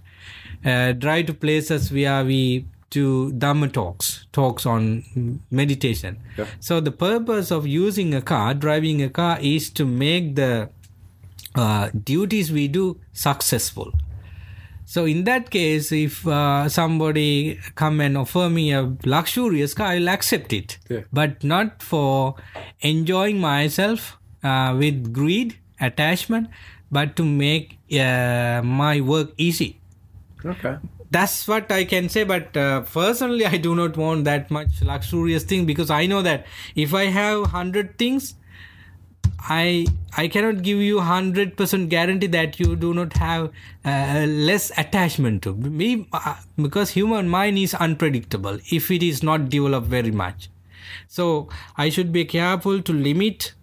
uh, 0.65 0.93
drive 0.93 1.25
to 1.25 1.33
places 1.33 1.91
where 1.91 2.23
we 2.23 2.65
do 2.89 3.31
dhamma 3.33 3.71
talks 3.71 4.25
talks 4.31 4.65
on 4.65 5.03
meditation. 5.51 6.17
Yeah. 6.37 6.45
so 6.59 6.79
the 6.79 6.91
purpose 6.91 7.51
of 7.51 7.67
using 7.67 8.13
a 8.13 8.21
car 8.21 8.53
driving 8.53 9.03
a 9.03 9.09
car 9.09 9.37
is 9.41 9.69
to 9.71 9.85
make 9.85 10.35
the 10.35 10.69
uh, 11.59 11.89
duties 12.11 12.51
we 12.59 12.67
do 12.67 12.85
successful 13.13 13.91
so 14.89 15.05
in 15.05 15.25
that 15.25 15.51
case, 15.51 15.91
if 15.91 16.25
uh, 16.25 16.67
somebody 16.67 17.59
come 17.75 18.01
and 18.01 18.17
offer 18.17 18.49
me 18.49 18.73
a 18.73 18.91
luxurious 19.05 19.75
car, 19.75 19.89
I'll 19.89 20.09
accept 20.09 20.51
it. 20.51 20.79
Yeah. 20.89 21.01
But 21.13 21.43
not 21.43 21.83
for 21.83 22.33
enjoying 22.81 23.39
myself 23.39 24.17
uh, 24.43 24.75
with 24.75 25.13
greed, 25.13 25.59
attachment, 25.79 26.49
but 26.91 27.15
to 27.17 27.23
make 27.23 27.77
uh, 27.93 28.63
my 28.63 28.99
work 29.01 29.29
easy. 29.37 29.79
Okay. 30.43 30.77
That's 31.11 31.47
what 31.47 31.71
I 31.71 31.85
can 31.85 32.09
say. 32.09 32.23
But 32.23 32.57
uh, 32.57 32.81
personally, 32.81 33.45
I 33.45 33.57
do 33.57 33.75
not 33.75 33.95
want 33.95 34.23
that 34.23 34.49
much 34.49 34.81
luxurious 34.81 35.43
thing 35.43 35.67
because 35.67 35.91
I 35.91 36.07
know 36.07 36.23
that 36.23 36.47
if 36.73 36.95
I 36.95 37.05
have 37.05 37.45
hundred 37.51 37.99
things, 37.99 38.33
I 39.47 39.87
I 40.17 40.27
cannot 40.27 40.61
give 40.63 40.79
you 40.79 40.99
hundred 40.99 41.55
percent 41.55 41.89
guarantee 41.89 42.27
that 42.27 42.59
you 42.59 42.75
do 42.75 42.93
not 42.93 43.13
have 43.13 43.51
uh, 43.85 44.25
less 44.27 44.71
attachment 44.77 45.43
to 45.43 45.53
me 45.55 46.07
uh, 46.11 46.35
because 46.57 46.91
human 46.91 47.29
mind 47.29 47.57
is 47.57 47.73
unpredictable 47.73 48.59
if 48.71 48.91
it 48.91 49.03
is 49.03 49.23
not 49.23 49.49
developed 49.49 49.87
very 49.87 50.11
much. 50.11 50.49
So 51.07 51.49
I 51.77 51.89
should 51.89 52.11
be 52.11 52.25
careful 52.25 52.81
to 52.81 52.93
limit 52.93 53.53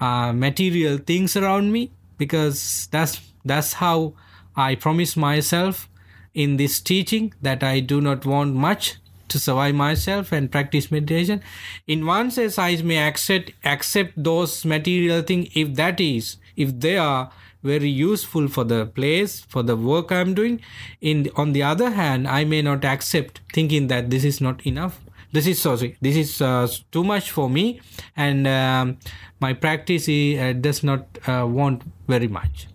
uh, 0.00 0.32
material 0.32 0.98
things 0.98 1.36
around 1.36 1.72
me 1.72 1.90
because 2.18 2.88
that's 2.90 3.20
that's 3.44 3.74
how 3.74 4.14
I 4.56 4.74
promise 4.74 5.16
myself 5.16 5.88
in 6.34 6.56
this 6.56 6.80
teaching 6.80 7.32
that 7.42 7.62
I 7.62 7.80
do 7.80 8.00
not 8.00 8.24
want 8.24 8.54
much 8.54 8.96
to 9.32 9.38
survive 9.38 9.74
myself 9.74 10.32
and 10.32 10.50
practice 10.50 10.90
meditation. 10.90 11.42
In 11.86 12.06
one 12.06 12.30
sense, 12.30 12.58
I 12.58 12.76
may 12.76 12.98
accept 12.98 13.52
accept 13.64 14.12
those 14.16 14.64
material 14.64 15.22
things 15.22 15.48
if 15.54 15.74
that 15.74 16.00
is 16.00 16.36
if 16.56 16.78
they 16.78 16.96
are 16.98 17.30
very 17.62 17.88
useful 17.88 18.48
for 18.48 18.64
the 18.64 18.86
place 18.86 19.40
for 19.40 19.62
the 19.62 19.76
work 19.76 20.10
I'm 20.10 20.34
doing. 20.34 20.60
In 21.00 21.30
on 21.36 21.52
the 21.52 21.62
other 21.62 21.90
hand, 21.90 22.28
I 22.28 22.44
may 22.44 22.62
not 22.62 22.84
accept 22.84 23.40
thinking 23.52 23.88
that 23.88 24.10
this 24.10 24.24
is 24.24 24.40
not 24.40 24.66
enough. 24.66 25.00
This 25.32 25.46
is 25.46 25.60
sorry. 25.60 25.96
This 26.00 26.16
is 26.16 26.42
uh, 26.42 26.68
too 26.90 27.04
much 27.04 27.30
for 27.30 27.48
me, 27.48 27.80
and 28.16 28.46
um, 28.46 28.98
my 29.40 29.54
practice 29.54 30.08
uh, 30.08 30.52
does 30.60 30.82
not 30.82 31.06
uh, 31.26 31.46
want 31.48 31.82
very 32.06 32.28
much. 32.28 32.68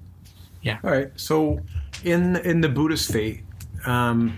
Yeah. 0.63 0.79
All 0.83 0.91
right. 0.91 1.11
So, 1.15 1.59
in 2.03 2.37
in 2.37 2.61
the 2.61 2.69
Buddhist 2.69 3.11
faith, 3.11 3.43
um, 3.85 4.33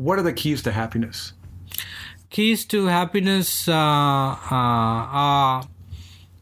what 0.00 0.18
are 0.18 0.22
the 0.22 0.32
keys 0.32 0.62
to 0.62 0.72
happiness? 0.72 1.32
keys 2.30 2.64
to 2.64 2.86
happiness 2.86 3.68
uh, 3.68 3.72
uh, 3.72 4.36
are 4.50 5.64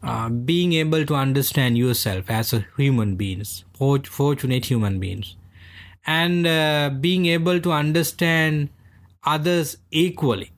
uh, 0.03 0.29
being 0.29 0.73
able 0.73 1.05
to 1.05 1.15
understand 1.15 1.77
yourself 1.77 2.29
as 2.29 2.53
a 2.53 2.65
human 2.77 3.15
beings 3.15 3.65
fortunate 4.03 4.65
human 4.65 4.99
beings. 4.99 5.35
And 6.05 6.45
uh, 6.45 6.91
being 6.99 7.25
able 7.25 7.59
to 7.61 7.71
understand 7.71 8.69
others 9.23 9.77
equally 9.91 10.51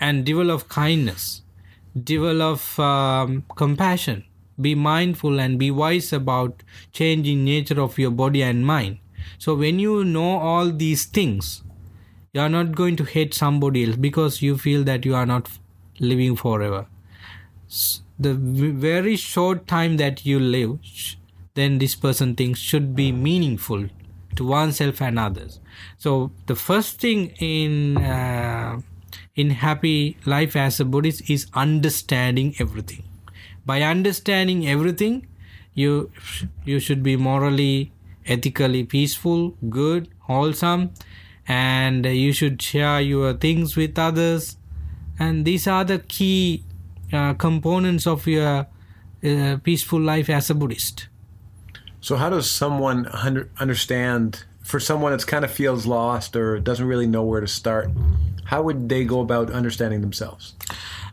and 0.00 0.24
develop 0.24 0.68
kindness 0.68 1.42
develop 2.02 2.78
um, 2.78 3.44
compassion. 3.54 4.24
Be 4.60 4.74
mindful 4.74 5.40
and 5.40 5.58
be 5.58 5.70
wise 5.70 6.12
about 6.12 6.62
changing 6.92 7.44
nature 7.44 7.80
of 7.80 7.98
your 7.98 8.10
body 8.10 8.42
and 8.42 8.66
mind. 8.66 8.98
So 9.38 9.54
when 9.54 9.78
you 9.78 10.04
know 10.04 10.38
all 10.38 10.70
these 10.70 11.06
things 11.06 11.63
you 12.34 12.40
are 12.40 12.48
not 12.48 12.72
going 12.72 12.96
to 12.96 13.04
hate 13.04 13.32
somebody 13.32 13.84
else 13.84 13.96
because 13.96 14.42
you 14.42 14.58
feel 14.58 14.84
that 14.84 15.04
you 15.04 15.14
are 15.14 15.26
not 15.26 15.48
living 16.00 16.36
forever. 16.36 16.86
The 18.18 18.34
very 18.34 19.16
short 19.16 19.66
time 19.66 19.96
that 19.96 20.26
you 20.26 20.38
live 20.38 20.78
then 21.54 21.78
this 21.78 21.94
person 21.94 22.34
thinks 22.34 22.58
should 22.58 22.94
be 22.94 23.12
meaningful 23.12 23.88
to 24.36 24.44
oneself 24.44 25.00
and 25.00 25.18
others. 25.18 25.60
So 25.98 26.32
the 26.46 26.56
first 26.56 27.00
thing 27.00 27.28
in 27.38 27.98
uh, 27.98 28.80
in 29.36 29.50
happy 29.50 30.16
life 30.26 30.56
as 30.56 30.80
a 30.80 30.84
buddhist 30.84 31.30
is 31.30 31.46
understanding 31.54 32.54
everything. 32.58 33.04
By 33.64 33.82
understanding 33.82 34.66
everything 34.66 35.26
you 35.74 36.10
you 36.64 36.80
should 36.80 37.02
be 37.02 37.16
morally 37.16 37.92
ethically 38.26 38.84
peaceful 38.84 39.50
good 39.68 40.08
wholesome 40.20 40.90
and 41.46 42.06
you 42.06 42.32
should 42.32 42.60
share 42.60 43.00
your 43.00 43.34
things 43.34 43.76
with 43.76 43.98
others 43.98 44.56
and 45.18 45.44
these 45.44 45.66
are 45.66 45.84
the 45.84 45.98
key 45.98 46.62
uh, 47.12 47.34
components 47.34 48.06
of 48.06 48.26
your 48.26 48.66
uh, 49.24 49.56
peaceful 49.62 50.00
life 50.00 50.28
as 50.30 50.50
a 50.50 50.54
buddhist 50.54 51.08
So, 52.00 52.16
how 52.16 52.28
does 52.30 52.50
someone 52.50 53.06
under, 53.12 53.48
understand? 53.58 54.44
For 54.62 54.80
someone 54.80 55.12
that 55.12 55.26
kind 55.26 55.44
of 55.44 55.50
feels 55.50 55.84
lost 55.86 56.36
or 56.36 56.58
doesn't 56.58 56.86
really 56.86 57.06
know 57.06 57.22
where 57.22 57.40
to 57.40 57.46
start, 57.46 57.90
how 58.44 58.62
would 58.62 58.88
they 58.88 59.04
go 59.04 59.20
about 59.20 59.50
understanding 59.50 60.00
themselves? 60.00 60.54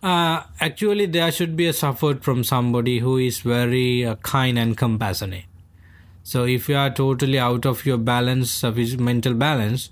uh, 0.04 0.44
actually 0.60 1.06
there 1.06 1.32
should 1.32 1.56
be 1.56 1.68
a 1.68 1.74
support 1.74 2.24
from 2.24 2.44
somebody 2.44 3.00
who 3.00 3.18
is 3.18 3.40
very 3.40 4.06
uh, 4.06 4.16
kind 4.24 4.58
and 4.58 4.76
compassionate 4.78 5.46
so 6.24 6.44
if 6.46 6.68
you 6.70 6.76
are 6.76 6.90
totally 6.90 7.38
out 7.40 7.66
of 7.66 7.86
your 7.86 7.98
balance 7.98 8.64
of 8.64 8.76
his 8.78 8.98
mental 8.98 9.34
balance 9.34 9.90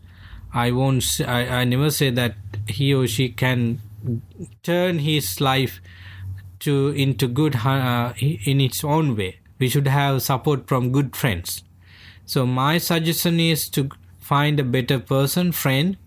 i 0.53 0.71
won't 0.71 1.21
I, 1.25 1.61
I 1.61 1.63
never 1.63 1.89
say 1.91 2.09
that 2.09 2.35
he 2.67 2.93
or 2.93 3.07
she 3.07 3.29
can 3.29 3.81
turn 4.63 4.99
his 4.99 5.41
life 5.41 5.81
to 6.59 6.89
into 6.89 7.27
good 7.27 7.55
uh, 7.65 8.13
in 8.19 8.61
its 8.61 8.83
own 8.83 9.15
way. 9.15 9.39
We 9.59 9.69
should 9.69 9.87
have 9.87 10.21
support 10.21 10.67
from 10.67 10.91
good 10.91 11.15
friends. 11.15 11.63
So 12.25 12.45
my 12.45 12.77
suggestion 12.77 13.39
is 13.39 13.69
to 13.69 13.89
find 14.19 14.59
a 14.59 14.63
better 14.63 14.99
person 14.99 15.51
friend 15.51 15.97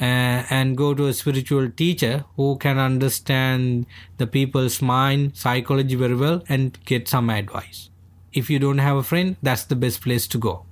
uh, 0.00 0.44
and 0.48 0.76
go 0.76 0.94
to 0.94 1.06
a 1.06 1.12
spiritual 1.12 1.70
teacher 1.70 2.24
who 2.36 2.56
can 2.56 2.78
understand 2.78 3.86
the 4.16 4.26
people's 4.26 4.80
mind 4.80 5.36
psychology 5.36 5.94
very 5.94 6.14
well 6.14 6.42
and 6.48 6.78
get 6.84 7.08
some 7.08 7.28
advice. 7.30 7.90
If 8.32 8.48
you 8.48 8.58
don't 8.58 8.78
have 8.78 8.96
a 8.96 9.02
friend 9.02 9.36
that's 9.42 9.64
the 9.64 9.76
best 9.76 10.00
place 10.00 10.26
to 10.28 10.38
go 10.38 10.64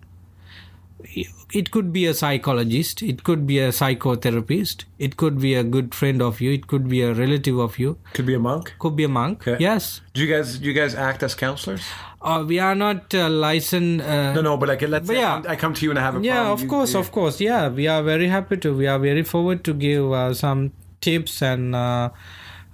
it 1.04 1.70
could 1.70 1.92
be 1.92 2.04
a 2.06 2.12
psychologist 2.14 3.02
it 3.02 3.22
could 3.24 3.46
be 3.46 3.58
a 3.58 3.68
psychotherapist 3.68 4.84
it 4.98 5.16
could 5.16 5.38
be 5.40 5.54
a 5.54 5.62
good 5.62 5.94
friend 5.94 6.20
of 6.20 6.40
you 6.40 6.52
it 6.52 6.66
could 6.66 6.88
be 6.88 7.02
a 7.02 7.12
relative 7.14 7.58
of 7.58 7.78
you 7.78 7.96
Could 8.14 8.26
be 8.26 8.34
a 8.34 8.38
monk. 8.38 8.74
could 8.78 8.96
be 8.96 9.04
a 9.04 9.08
monk 9.08 9.46
Okay. 9.46 9.56
yes 9.62 10.00
Do 10.14 10.20
you 10.20 10.26
guys 10.34 10.58
do 10.58 10.66
you 10.66 10.74
guys 10.74 10.94
act 10.94 11.22
as 11.22 11.34
counselors? 11.34 11.82
uh, 12.20 12.44
we 12.46 12.58
are 12.58 12.74
not 12.74 13.14
uh, 13.14 13.28
licensed 13.30 14.04
uh, 14.04 14.32
No, 14.34 14.40
no. 14.42 14.56
But 14.56 14.68
like, 14.70 14.82
let's 14.82 15.06
But 15.06 15.14
say 15.14 15.20
yeah. 15.20 15.42
I 15.48 15.54
come 15.56 15.72
to 15.74 15.84
you 15.84 15.90
and 15.90 15.98
I 15.98 16.02
have 16.02 16.14
a 16.14 16.18
problem. 16.18 16.24
yeah 16.24 16.42
problem. 16.44 16.62
of 16.64 16.68
course 16.68 16.92
you- 16.94 17.00
of 17.00 17.12
course 17.12 17.40
yeah 17.40 17.68
we 17.68 17.86
are 17.86 18.02
very 18.02 18.28
happy 18.28 18.56
to 18.56 18.74
we 18.76 18.86
are 18.88 18.98
very 18.98 19.22
forward 19.22 19.62
to 19.64 19.74
give 19.74 20.10
uh, 20.12 20.34
some 20.34 20.72
tips 21.00 21.40
and 21.42 21.76
uh, 21.76 22.10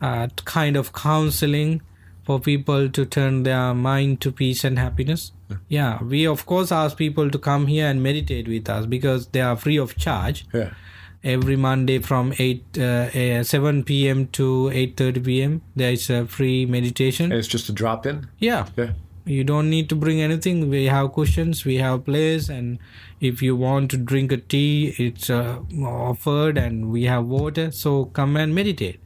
uh, 0.01 0.29
kind 0.47 0.77
of 0.77 0.93
counseling 0.95 1.83
for 2.25 2.41
people 2.41 2.89
to 2.89 3.05
turn 3.05 3.43
their 3.43 3.75
mind 3.75 4.21
to 4.23 4.33
peace 4.33 4.65
and 4.65 4.79
happiness 4.79 5.31
yeah 5.69 6.03
we 6.03 6.27
of 6.27 6.45
course 6.47 6.73
ask 6.73 6.97
people 6.97 7.31
to 7.31 7.39
come 7.39 7.67
here 7.67 7.87
and 7.89 8.03
meditate 8.03 8.49
with 8.49 8.69
us 8.69 8.87
because 8.87 9.29
they 9.29 9.41
are 9.41 9.57
free 9.57 9.77
of 9.77 9.97
charge 9.97 10.47
Yeah. 10.53 10.71
every 11.23 11.57
monday 11.57 11.99
from 11.99 12.33
8 12.39 12.79
uh, 12.79 12.83
uh, 12.83 13.43
7 13.43 13.83
p.m 13.85 14.27
to 14.39 14.47
8.30 14.73 15.25
p.m 15.25 15.63
there 15.75 15.93
is 15.93 16.11
a 16.11 16.27
free 16.27 16.67
meditation 16.67 17.33
And 17.33 17.39
it's 17.39 17.49
just 17.49 17.69
a 17.69 17.73
drop 17.73 18.07
in. 18.07 18.27
yeah 18.39 18.67
Yeah. 18.77 18.93
you 19.25 19.43
don't 19.45 19.71
need 19.71 19.89
to 19.91 19.97
bring 19.97 20.21
anything 20.21 20.69
we 20.71 20.85
have 20.95 21.13
cushions 21.15 21.65
we 21.65 21.77
have 21.85 22.05
place 22.05 22.49
and 22.51 22.79
if 23.21 23.41
you 23.43 23.57
want 23.57 23.91
to 23.93 23.97
drink 23.97 24.33
a 24.33 24.37
tea 24.37 24.95
it's 24.99 25.31
uh, 25.31 25.61
offered 25.83 26.59
and 26.59 26.91
we 26.91 27.05
have 27.05 27.25
water 27.25 27.71
so 27.71 28.05
come 28.19 28.37
and 28.37 28.55
meditate 28.55 29.01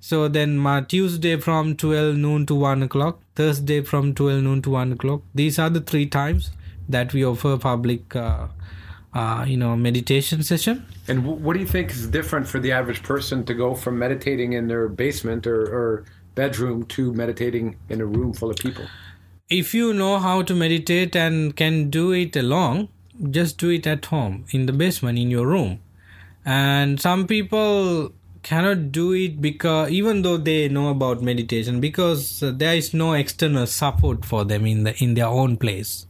so 0.00 0.26
then 0.36 0.56
my 0.58 0.80
tuesday 0.80 1.36
from 1.48 1.76
12 1.76 2.16
noon 2.16 2.44
to 2.46 2.56
1 2.56 2.82
o'clock 2.82 3.21
thursday 3.34 3.80
from 3.82 4.14
12 4.14 4.42
noon 4.42 4.62
to 4.62 4.70
1 4.70 4.92
o'clock 4.92 5.22
these 5.34 5.58
are 5.58 5.70
the 5.70 5.80
three 5.80 6.06
times 6.06 6.50
that 6.88 7.12
we 7.12 7.24
offer 7.24 7.56
public 7.56 8.14
uh, 8.16 8.46
uh, 9.14 9.44
you 9.46 9.56
know 9.56 9.76
meditation 9.76 10.42
session. 10.42 10.86
And 11.08 11.22
w- 11.22 11.42
what 11.42 11.54
do 11.54 11.60
you 11.60 11.66
think 11.66 11.90
is 11.90 12.06
different 12.06 12.46
for 12.48 12.58
the 12.58 12.72
average 12.72 13.02
person 13.02 13.44
to 13.44 13.54
go 13.54 13.74
from 13.74 13.98
meditating 13.98 14.54
in 14.54 14.68
their 14.68 14.88
basement 14.88 15.46
or, 15.46 15.62
or 15.62 16.04
bedroom 16.34 16.84
to 16.86 17.12
meditating 17.12 17.76
in 17.88 18.00
a 18.00 18.06
room 18.06 18.32
full 18.32 18.50
of 18.50 18.56
people? 18.56 18.86
If 19.48 19.74
you 19.74 19.92
know 19.92 20.18
how 20.18 20.42
to 20.42 20.54
meditate 20.54 21.14
and 21.14 21.54
can 21.54 21.90
do 21.90 22.12
it 22.12 22.34
alone, 22.36 22.88
just 23.30 23.58
do 23.58 23.68
it 23.68 23.86
at 23.86 24.06
home 24.06 24.46
in 24.50 24.66
the 24.66 24.72
basement 24.72 25.18
in 25.18 25.30
your 25.30 25.46
room. 25.46 25.80
And 26.44 26.98
some 26.98 27.26
people 27.26 28.12
cannot 28.42 28.90
do 28.90 29.12
it 29.12 29.40
because 29.40 29.90
even 29.90 30.22
though 30.22 30.36
they 30.36 30.68
know 30.68 30.88
about 30.88 31.22
meditation 31.22 31.80
because 31.80 32.40
there 32.40 32.74
is 32.74 32.92
no 32.92 33.12
external 33.12 33.66
support 33.66 34.24
for 34.24 34.44
them 34.44 34.66
in 34.66 34.84
the 34.84 34.94
in 35.02 35.14
their 35.14 35.26
own 35.26 35.56
place. 35.56 36.06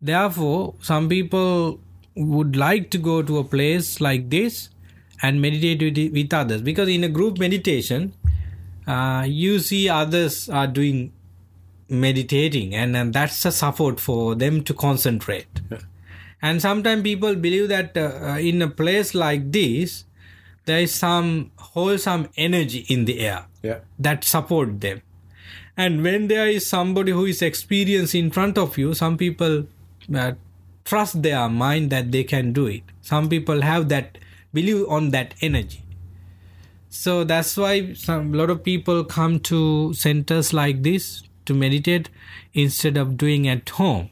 Therefore 0.00 0.74
some 0.80 1.08
people 1.08 1.80
would 2.14 2.56
like 2.56 2.90
to 2.90 2.98
go 2.98 3.22
to 3.22 3.38
a 3.38 3.44
place 3.44 4.00
like 4.00 4.30
this 4.30 4.70
and 5.22 5.40
meditate 5.40 5.80
with, 5.82 6.12
with 6.12 6.32
others. 6.34 6.62
Because 6.62 6.88
in 6.88 7.04
a 7.04 7.08
group 7.08 7.38
meditation 7.38 8.12
uh, 8.86 9.24
you 9.26 9.58
see 9.58 9.88
others 9.88 10.48
are 10.48 10.66
doing 10.66 11.12
meditating 11.88 12.74
and, 12.74 12.96
and 12.96 13.14
that's 13.14 13.44
a 13.44 13.52
support 13.52 14.00
for 14.00 14.34
them 14.34 14.62
to 14.64 14.74
concentrate. 14.74 15.60
Yeah. 15.70 15.78
and 16.42 16.60
sometimes 16.60 17.02
people 17.02 17.34
believe 17.36 17.68
that 17.68 17.96
uh, 17.96 18.36
in 18.38 18.60
a 18.62 18.68
place 18.68 19.14
like 19.14 19.52
this 19.52 20.04
there 20.66 20.80
is 20.80 20.94
some 20.94 21.50
wholesome 21.56 22.28
energy 22.36 22.84
in 22.88 23.04
the 23.06 23.20
air 23.20 23.46
yeah. 23.62 23.78
that 23.98 24.24
support 24.24 24.80
them. 24.80 25.00
And 25.76 26.02
when 26.02 26.28
there 26.28 26.48
is 26.48 26.66
somebody 26.66 27.12
who 27.12 27.24
is 27.26 27.42
experienced 27.42 28.14
in 28.14 28.30
front 28.30 28.58
of 28.58 28.78
you 28.78 28.94
some 28.94 29.16
people 29.16 29.66
uh, 30.14 30.32
trust 30.84 31.22
their 31.22 31.48
mind 31.48 31.90
that 31.90 32.12
they 32.12 32.24
can 32.24 32.52
do 32.52 32.66
it. 32.66 32.82
Some 33.02 33.28
people 33.28 33.62
have 33.62 33.88
that 33.88 34.18
believe 34.52 34.86
on 34.88 35.10
that 35.10 35.34
energy. 35.40 35.82
So 36.88 37.24
that's 37.24 37.56
why 37.56 37.92
some 37.92 38.32
lot 38.32 38.50
of 38.50 38.62
people 38.62 39.04
come 39.04 39.40
to 39.40 39.92
centers 39.94 40.52
like 40.52 40.82
this 40.82 41.22
to 41.44 41.54
meditate 41.54 42.08
instead 42.54 42.96
of 42.96 43.16
doing 43.16 43.46
at 43.48 43.68
home 43.68 44.10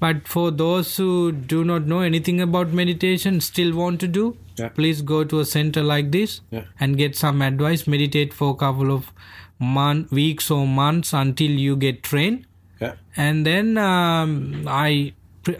but 0.00 0.26
for 0.26 0.50
those 0.50 0.96
who 0.96 1.32
do 1.32 1.64
not 1.64 1.86
know 1.86 2.00
anything 2.00 2.40
about 2.40 2.68
meditation 2.68 3.40
still 3.40 3.74
want 3.74 4.00
to 4.00 4.08
do 4.08 4.36
yeah. 4.58 4.68
please 4.68 5.02
go 5.02 5.24
to 5.24 5.40
a 5.40 5.44
center 5.44 5.82
like 5.82 6.10
this 6.10 6.40
yeah. 6.50 6.64
and 6.80 6.96
get 6.96 7.16
some 7.16 7.42
advice 7.42 7.86
meditate 7.86 8.32
for 8.32 8.50
a 8.50 8.54
couple 8.54 8.90
of 8.90 9.12
month, 9.58 10.10
weeks 10.10 10.50
or 10.50 10.66
months 10.66 11.12
until 11.12 11.50
you 11.50 11.76
get 11.76 12.02
trained 12.02 12.44
yeah. 12.80 12.94
and 13.16 13.46
then 13.46 13.78
um, 13.78 14.64
i 14.66 15.12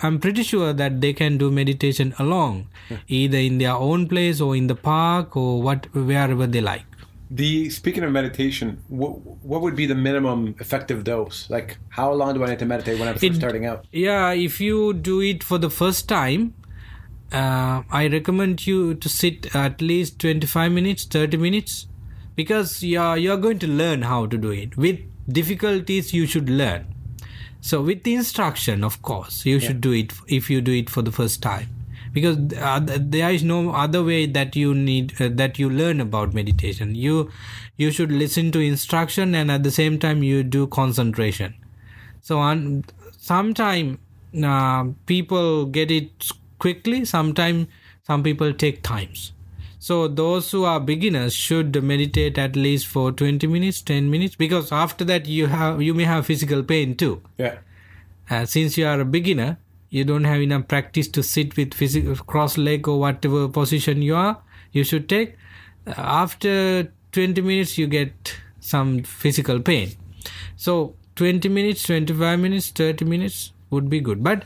i'm 0.03 0.19
pretty 0.19 0.43
sure 0.43 0.73
that 0.73 1.01
they 1.01 1.13
can 1.13 1.39
do 1.39 1.51
meditation 1.51 2.15
along 2.19 2.67
yeah. 2.89 2.99
either 3.09 3.39
in 3.39 3.59
their 3.59 3.75
own 3.75 4.09
place 4.09 4.41
or 4.41 4.55
in 4.57 4.67
the 4.67 4.75
park 4.75 5.37
or 5.37 5.63
what 5.63 5.87
wherever 5.95 6.47
they 6.47 6.61
like 6.61 6.85
the 7.35 7.71
speaking 7.71 8.05
of 8.05 8.13
meditation, 8.13 8.79
what 8.89 9.13
what 9.51 9.63
would 9.63 9.75
be 9.77 9.87
the 9.87 9.95
minimum 10.07 10.55
effective 10.65 11.05
dose? 11.05 11.39
Like, 11.51 11.79
how 11.89 12.13
long 12.13 12.35
do 12.35 12.45
I 12.45 12.51
need 12.51 12.59
to 12.59 12.67
meditate 12.67 12.99
when 12.99 13.09
I'm 13.09 13.17
It- 13.29 13.35
starting 13.35 13.65
out? 13.67 13.87
yeah 13.93 14.33
if 14.49 14.61
you 14.61 14.93
do 14.93 15.21
it 15.21 15.43
for 15.51 15.59
the 15.59 15.71
first 15.71 16.09
time 16.09 16.43
uh, 17.33 17.83
i 17.91 18.07
recommend 18.15 18.67
you 18.67 18.95
to 18.95 19.09
sit 19.09 19.55
at 19.55 19.81
least 19.91 20.19
25 20.21 20.71
minutes 20.79 21.05
30 21.07 21.39
minutes 21.45 21.87
because 22.37 22.83
you're 22.83 23.17
you're 23.27 23.39
going 23.47 23.59
to 23.59 23.71
learn 23.83 24.03
how 24.03 24.19
to 24.27 24.37
do 24.47 24.51
it 24.51 24.77
with 24.77 24.99
difficulties 25.41 26.13
you 26.19 26.27
should 26.27 26.51
learn 26.63 26.85
so 27.71 27.81
with 27.91 28.03
the 28.09 28.15
instruction 28.23 28.85
of 28.91 29.01
course 29.11 29.47
you 29.47 29.59
should 29.67 29.81
do 29.81 29.93
it 29.93 30.13
if 30.41 30.51
you 30.51 30.61
do 30.61 30.73
it 30.83 30.91
for 30.91 31.03
the 31.09 31.13
first 31.21 31.41
time 31.43 31.69
because 32.13 32.37
uh, 32.59 32.81
there 32.85 33.31
is 33.31 33.43
no 33.43 33.71
other 33.71 34.05
way 34.05 34.27
that 34.27 34.55
you 34.55 34.75
need 34.75 35.21
uh, 35.21 35.29
that 35.33 35.59
you 35.59 35.71
learn 35.71 36.01
about 36.01 36.35
meditation. 36.35 36.95
You 36.95 37.31
you 37.77 37.91
should 37.91 38.13
listen 38.13 38.53
to 38.53 38.61
instruction 38.61 39.35
and 39.35 39.51
at 39.51 39.63
the 39.63 39.71
same 39.71 39.99
time 39.99 40.23
you 40.23 40.43
do 40.43 40.67
concentration. 40.67 41.55
So 42.21 42.39
on 42.39 42.85
sometime 43.19 43.99
uh, 44.45 44.85
people 45.07 45.67
get 45.67 45.91
it 45.91 46.31
quickly 46.59 47.05
sometime 47.05 47.69
some 48.07 48.23
people 48.23 48.53
take 48.53 48.83
times. 48.83 49.33
So 49.79 50.07
those 50.07 50.51
who 50.53 50.65
are 50.65 50.79
beginners 50.79 51.35
should 51.35 51.83
meditate 51.83 52.39
at 52.39 52.55
least 52.55 52.87
for 52.87 53.11
20 53.11 53.49
minutes 53.49 53.83
10 53.83 54.11
minutes 54.11 54.37
because 54.37 54.71
after 54.71 55.05
that 55.05 55.27
you 55.27 55.47
have 55.47 55.83
you 55.83 55.95
may 55.95 56.05
have 56.05 56.27
physical 56.27 56.63
pain 56.63 56.95
too. 56.95 57.23
Yeah, 57.39 57.59
uh, 58.31 58.45
since 58.47 58.77
you 58.77 58.87
are 58.87 59.01
a 59.01 59.05
beginner 59.05 59.59
you 59.93 60.05
don't 60.05 60.25
have 60.25 60.41
enough 60.41 60.67
practice 60.69 61.07
to 61.07 61.23
sit 61.23 61.55
with 61.57 61.75
physical 61.75 62.17
cross 62.33 62.57
leg 62.57 62.89
or 62.89 62.99
whatever 62.99 63.47
position 63.47 64.01
you 64.01 64.17
are 64.17 64.39
you 64.73 64.85
should 64.85 65.09
take. 65.09 65.37
After 65.87 66.91
20 67.13 67.43
minutes 67.43 67.77
you 67.77 67.87
get 67.87 68.35
some 68.61 69.03
physical 69.03 69.61
pain. 69.61 69.91
So 70.57 70.95
20 71.17 71.49
minutes 71.51 71.83
25 71.83 72.41
minutes 72.41 72.71
30 72.71 73.05
minutes 73.05 73.53
would 73.69 73.91
be 73.91 74.01
good. 74.01 74.25
But 74.25 74.45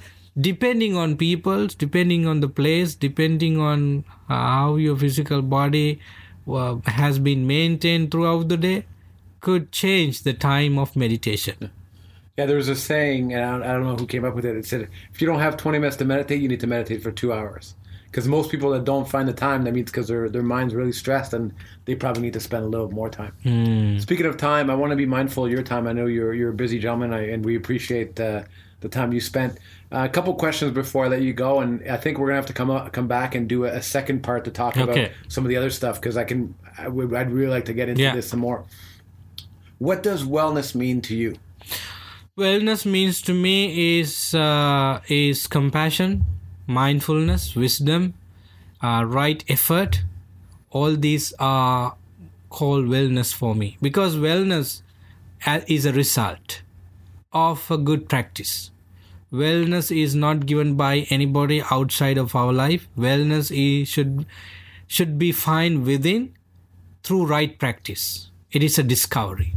depending 0.48 0.96
on 0.96 1.16
people 1.16 1.68
depending 1.68 2.26
on 2.26 2.40
the 2.40 2.48
place 2.48 2.94
depending 2.94 3.60
on 3.60 4.04
uh, 4.28 4.34
how 4.34 4.76
your 4.76 4.96
physical 4.96 5.42
body 5.42 6.00
uh, 6.48 6.76
has 6.86 7.18
been 7.18 7.46
maintained 7.46 8.10
throughout 8.10 8.48
the 8.48 8.56
day 8.56 8.84
could 9.40 9.72
change 9.72 10.22
the 10.24 10.34
time 10.34 10.78
of 10.78 10.94
meditation 10.96 11.70
yeah. 12.36 12.46
There 12.46 12.56
was 12.56 12.68
a 12.68 12.76
saying, 12.76 13.32
and 13.32 13.42
I 13.44 13.50
don't, 13.52 13.62
I 13.62 13.72
don't 13.72 13.84
know 13.84 13.96
who 13.96 14.06
came 14.06 14.24
up 14.24 14.34
with 14.34 14.44
it. 14.44 14.56
It 14.56 14.66
said, 14.66 14.88
if 15.12 15.20
you 15.20 15.26
don't 15.26 15.40
have 15.40 15.56
20 15.56 15.78
minutes 15.78 15.96
to 15.96 16.04
meditate, 16.04 16.40
you 16.40 16.48
need 16.48 16.60
to 16.60 16.66
meditate 16.66 17.02
for 17.02 17.10
two 17.10 17.32
hours. 17.32 17.74
Because 18.06 18.28
most 18.28 18.50
people 18.50 18.70
that 18.70 18.84
don't 18.84 19.06
find 19.06 19.28
the 19.28 19.32
time, 19.34 19.64
that 19.64 19.74
means 19.74 19.90
because 19.90 20.08
their 20.08 20.28
their 20.30 20.42
mind's 20.42 20.74
really 20.74 20.92
stressed, 20.92 21.34
and 21.34 21.52
they 21.84 21.94
probably 21.94 22.22
need 22.22 22.32
to 22.32 22.40
spend 22.40 22.64
a 22.64 22.68
little 22.68 22.90
more 22.90 23.10
time. 23.10 23.98
Speaking 24.00 24.24
of 24.26 24.36
time, 24.38 24.70
I 24.70 24.74
want 24.74 24.90
to 24.90 24.96
be 24.96 25.04
mindful 25.04 25.44
of 25.44 25.50
your 25.52 25.62
time. 25.62 25.86
I 25.86 25.92
know 25.92 26.06
you're 26.06 26.32
you're 26.32 26.50
a 26.50 26.54
busy 26.54 26.78
gentleman, 26.78 27.12
I, 27.12 27.28
and 27.30 27.44
we 27.44 27.56
appreciate 27.56 28.18
uh, 28.18 28.44
the 28.80 28.88
time 28.88 29.12
you 29.12 29.20
spent. 29.20 29.58
Uh, 29.92 30.04
a 30.04 30.08
couple 30.08 30.32
questions 30.34 30.72
before 30.72 31.04
I 31.04 31.08
let 31.08 31.20
you 31.22 31.34
go, 31.34 31.60
and 31.60 31.86
I 31.90 31.98
think 31.98 32.18
we're 32.18 32.28
gonna 32.28 32.36
have 32.36 32.46
to 32.46 32.52
come 32.54 32.70
up, 32.70 32.90
come 32.92 33.06
back 33.08 33.34
and 33.34 33.48
do 33.48 33.64
a, 33.66 33.68
a 33.68 33.82
second 33.82 34.22
part 34.22 34.46
to 34.46 34.50
talk 34.50 34.76
about 34.76 34.96
some 35.28 35.44
of 35.44 35.48
the 35.50 35.56
other 35.56 35.70
stuff 35.70 36.00
because 36.00 36.16
I 36.16 36.24
can 36.24 36.54
I 36.78 36.88
would 36.88 37.12
I'd 37.12 37.30
really 37.30 37.50
like 37.50 37.66
to 37.66 37.74
get 37.74 37.90
into 37.90 38.02
Yeah. 38.02 38.14
this 38.14 38.28
some 38.28 38.40
more. 38.40 38.64
What 39.78 40.02
does 40.02 40.24
wellness 40.24 40.74
mean 40.74 41.02
to 41.02 41.14
you? 41.14 41.36
Wellness 42.36 42.84
means 42.84 43.22
to 43.22 43.32
me 43.32 43.98
is 43.98 44.34
uh, 44.34 45.00
is 45.08 45.46
compassion 45.46 46.26
mindfulness 46.66 47.54
wisdom 47.56 48.12
uh, 48.82 49.04
right 49.06 49.42
effort. 49.48 50.02
All 50.70 50.96
these 50.96 51.32
are 51.38 51.96
called 52.50 52.84
wellness 52.84 53.32
for 53.32 53.54
me 53.54 53.78
because 53.80 54.16
wellness 54.16 54.82
uh, 55.46 55.60
is 55.66 55.86
a 55.86 55.94
result 55.94 56.60
of 57.32 57.70
a 57.70 57.78
good 57.78 58.06
practice. 58.06 58.70
Wellness 59.32 59.90
is 59.96 60.14
not 60.14 60.44
given 60.44 60.74
by 60.74 61.06
anybody 61.08 61.62
outside 61.70 62.18
of 62.18 62.34
our 62.36 62.52
life. 62.52 62.86
Wellness 62.98 63.50
is, 63.50 63.88
should 63.88 64.26
should 64.86 65.18
be 65.18 65.32
found 65.32 65.86
within 65.86 66.34
through 67.02 67.24
right 67.24 67.58
practice. 67.58 68.30
It 68.52 68.62
is 68.62 68.78
a 68.78 68.82
discovery 68.82 69.54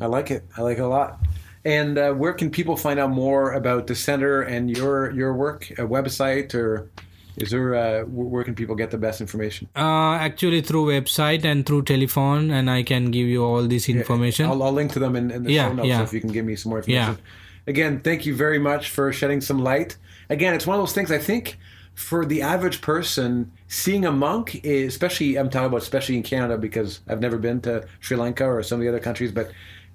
I 0.00 0.06
like 0.06 0.30
it. 0.30 0.44
I 0.56 0.62
like 0.62 0.78
it 0.78 0.82
a 0.82 0.88
lot. 0.88 1.20
And 1.64 1.98
uh, 1.98 2.12
where 2.12 2.32
can 2.32 2.50
people 2.50 2.76
find 2.76 2.98
out 2.98 3.10
more 3.10 3.52
about 3.52 3.86
the 3.86 3.94
center 3.94 4.42
and 4.42 4.74
your 4.74 5.10
your 5.10 5.34
work? 5.34 5.70
A 5.72 5.86
website 5.86 6.54
or 6.54 6.90
is 7.36 7.50
there? 7.50 7.74
Uh, 7.74 8.04
where 8.06 8.44
can 8.44 8.54
people 8.54 8.74
get 8.74 8.90
the 8.90 8.98
best 8.98 9.20
information? 9.20 9.68
Uh, 9.76 10.14
actually, 10.14 10.62
through 10.62 10.86
website 10.86 11.44
and 11.44 11.64
through 11.66 11.82
telephone, 11.82 12.50
and 12.50 12.70
I 12.70 12.82
can 12.82 13.10
give 13.10 13.26
you 13.28 13.44
all 13.44 13.62
this 13.66 13.88
information. 13.88 14.46
I'll, 14.46 14.62
I'll 14.62 14.72
link 14.72 14.92
to 14.92 14.98
them 14.98 15.16
in, 15.16 15.30
in 15.30 15.44
the 15.44 15.52
Yeah, 15.52 15.68
show 15.68 15.74
notes 15.74 15.88
yeah. 15.88 15.98
so 15.98 16.04
if 16.04 16.12
you 16.12 16.20
can 16.20 16.32
give 16.32 16.44
me 16.44 16.56
some 16.56 16.70
more 16.70 16.78
information. 16.78 17.18
Again, 17.66 18.00
thank 18.00 18.26
you 18.26 18.34
very 18.34 18.58
much 18.58 18.90
for 18.90 19.12
shedding 19.12 19.40
some 19.40 19.58
light. 19.58 19.96
Again, 20.28 20.54
it's 20.54 20.66
one 20.66 20.76
of 20.76 20.82
those 20.82 20.94
things 20.94 21.10
I 21.12 21.18
think 21.18 21.58
for 21.94 22.24
the 22.24 22.40
average 22.40 22.80
person, 22.80 23.52
seeing 23.68 24.06
a 24.06 24.12
monk, 24.12 24.60
is, 24.64 24.88
especially 24.94 25.36
I'm 25.36 25.50
talking 25.50 25.66
about 25.66 25.82
especially 25.82 26.16
in 26.16 26.22
Canada 26.22 26.56
because 26.56 27.00
I've 27.06 27.20
never 27.20 27.36
been 27.36 27.60
to 27.62 27.86
Sri 28.00 28.16
Lanka 28.16 28.46
or 28.46 28.62
some 28.62 28.80
of 28.80 28.82
the 28.82 28.88
other 28.88 29.00
countries, 29.00 29.30
but 29.32 29.50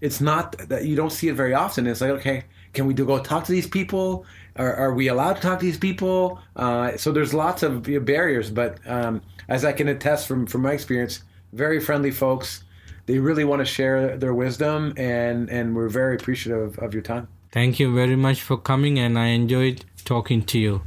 it's 0.06 0.22
not 0.22 0.58
that 0.70 0.86
you 0.86 0.96
don't 0.96 1.12
see 1.12 1.28
it 1.30 1.36
very 1.36 1.54
often. 1.54 1.88
It's 1.88 2.02
like, 2.02 2.12
okay, 2.12 2.44
can 2.74 2.86
we 2.86 2.94
do 2.94 3.06
go 3.06 3.18
talk 3.20 3.46
to 3.46 3.52
these 3.52 3.68
people? 3.68 4.26
Are, 4.56 4.74
are 4.76 4.94
we 4.94 5.08
allowed 5.08 5.34
to 5.38 5.42
talk 5.42 5.60
to 5.60 5.66
these 5.66 5.80
people? 5.80 6.40
Uh, 6.56 6.96
so 6.96 7.12
there's 7.12 7.34
lots 7.34 7.64
of 7.64 7.84
barriers, 8.06 8.52
but 8.52 8.78
um, 8.86 9.22
as 9.50 9.66
I 9.66 9.74
can 9.74 9.88
attest 9.88 10.28
from 10.28 10.46
from 10.46 10.62
my 10.62 10.74
experience, 10.74 11.24
very 11.54 11.80
friendly 11.80 12.12
folks. 12.12 12.64
They 13.08 13.20
really 13.20 13.46
want 13.46 13.60
to 13.60 13.66
share 13.66 14.18
their 14.18 14.34
wisdom, 14.34 14.94
and 14.98 15.50
and 15.50 15.76
we're 15.76 15.90
very 15.90 16.16
appreciative 16.16 16.78
of 16.80 16.94
your 16.94 17.04
time. 17.04 17.28
Thank 17.52 17.80
you 17.80 17.94
very 17.94 18.16
much 18.16 18.42
for 18.42 18.58
coming, 18.58 19.00
and 19.00 19.18
I 19.18 19.28
enjoyed 19.28 19.86
talking 20.04 20.42
to 20.52 20.58
you. 20.60 20.82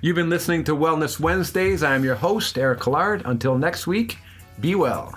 You've 0.00 0.16
been 0.16 0.30
listening 0.30 0.64
to 0.64 0.72
Wellness 0.84 1.20
Wednesdays. 1.20 1.82
I 1.82 1.94
am 1.94 2.04
your 2.04 2.14
host, 2.14 2.56
Eric 2.56 2.80
Collard. 2.80 3.22
Until 3.24 3.58
next 3.58 3.86
week, 3.86 4.18
be 4.60 4.74
well. 4.74 5.14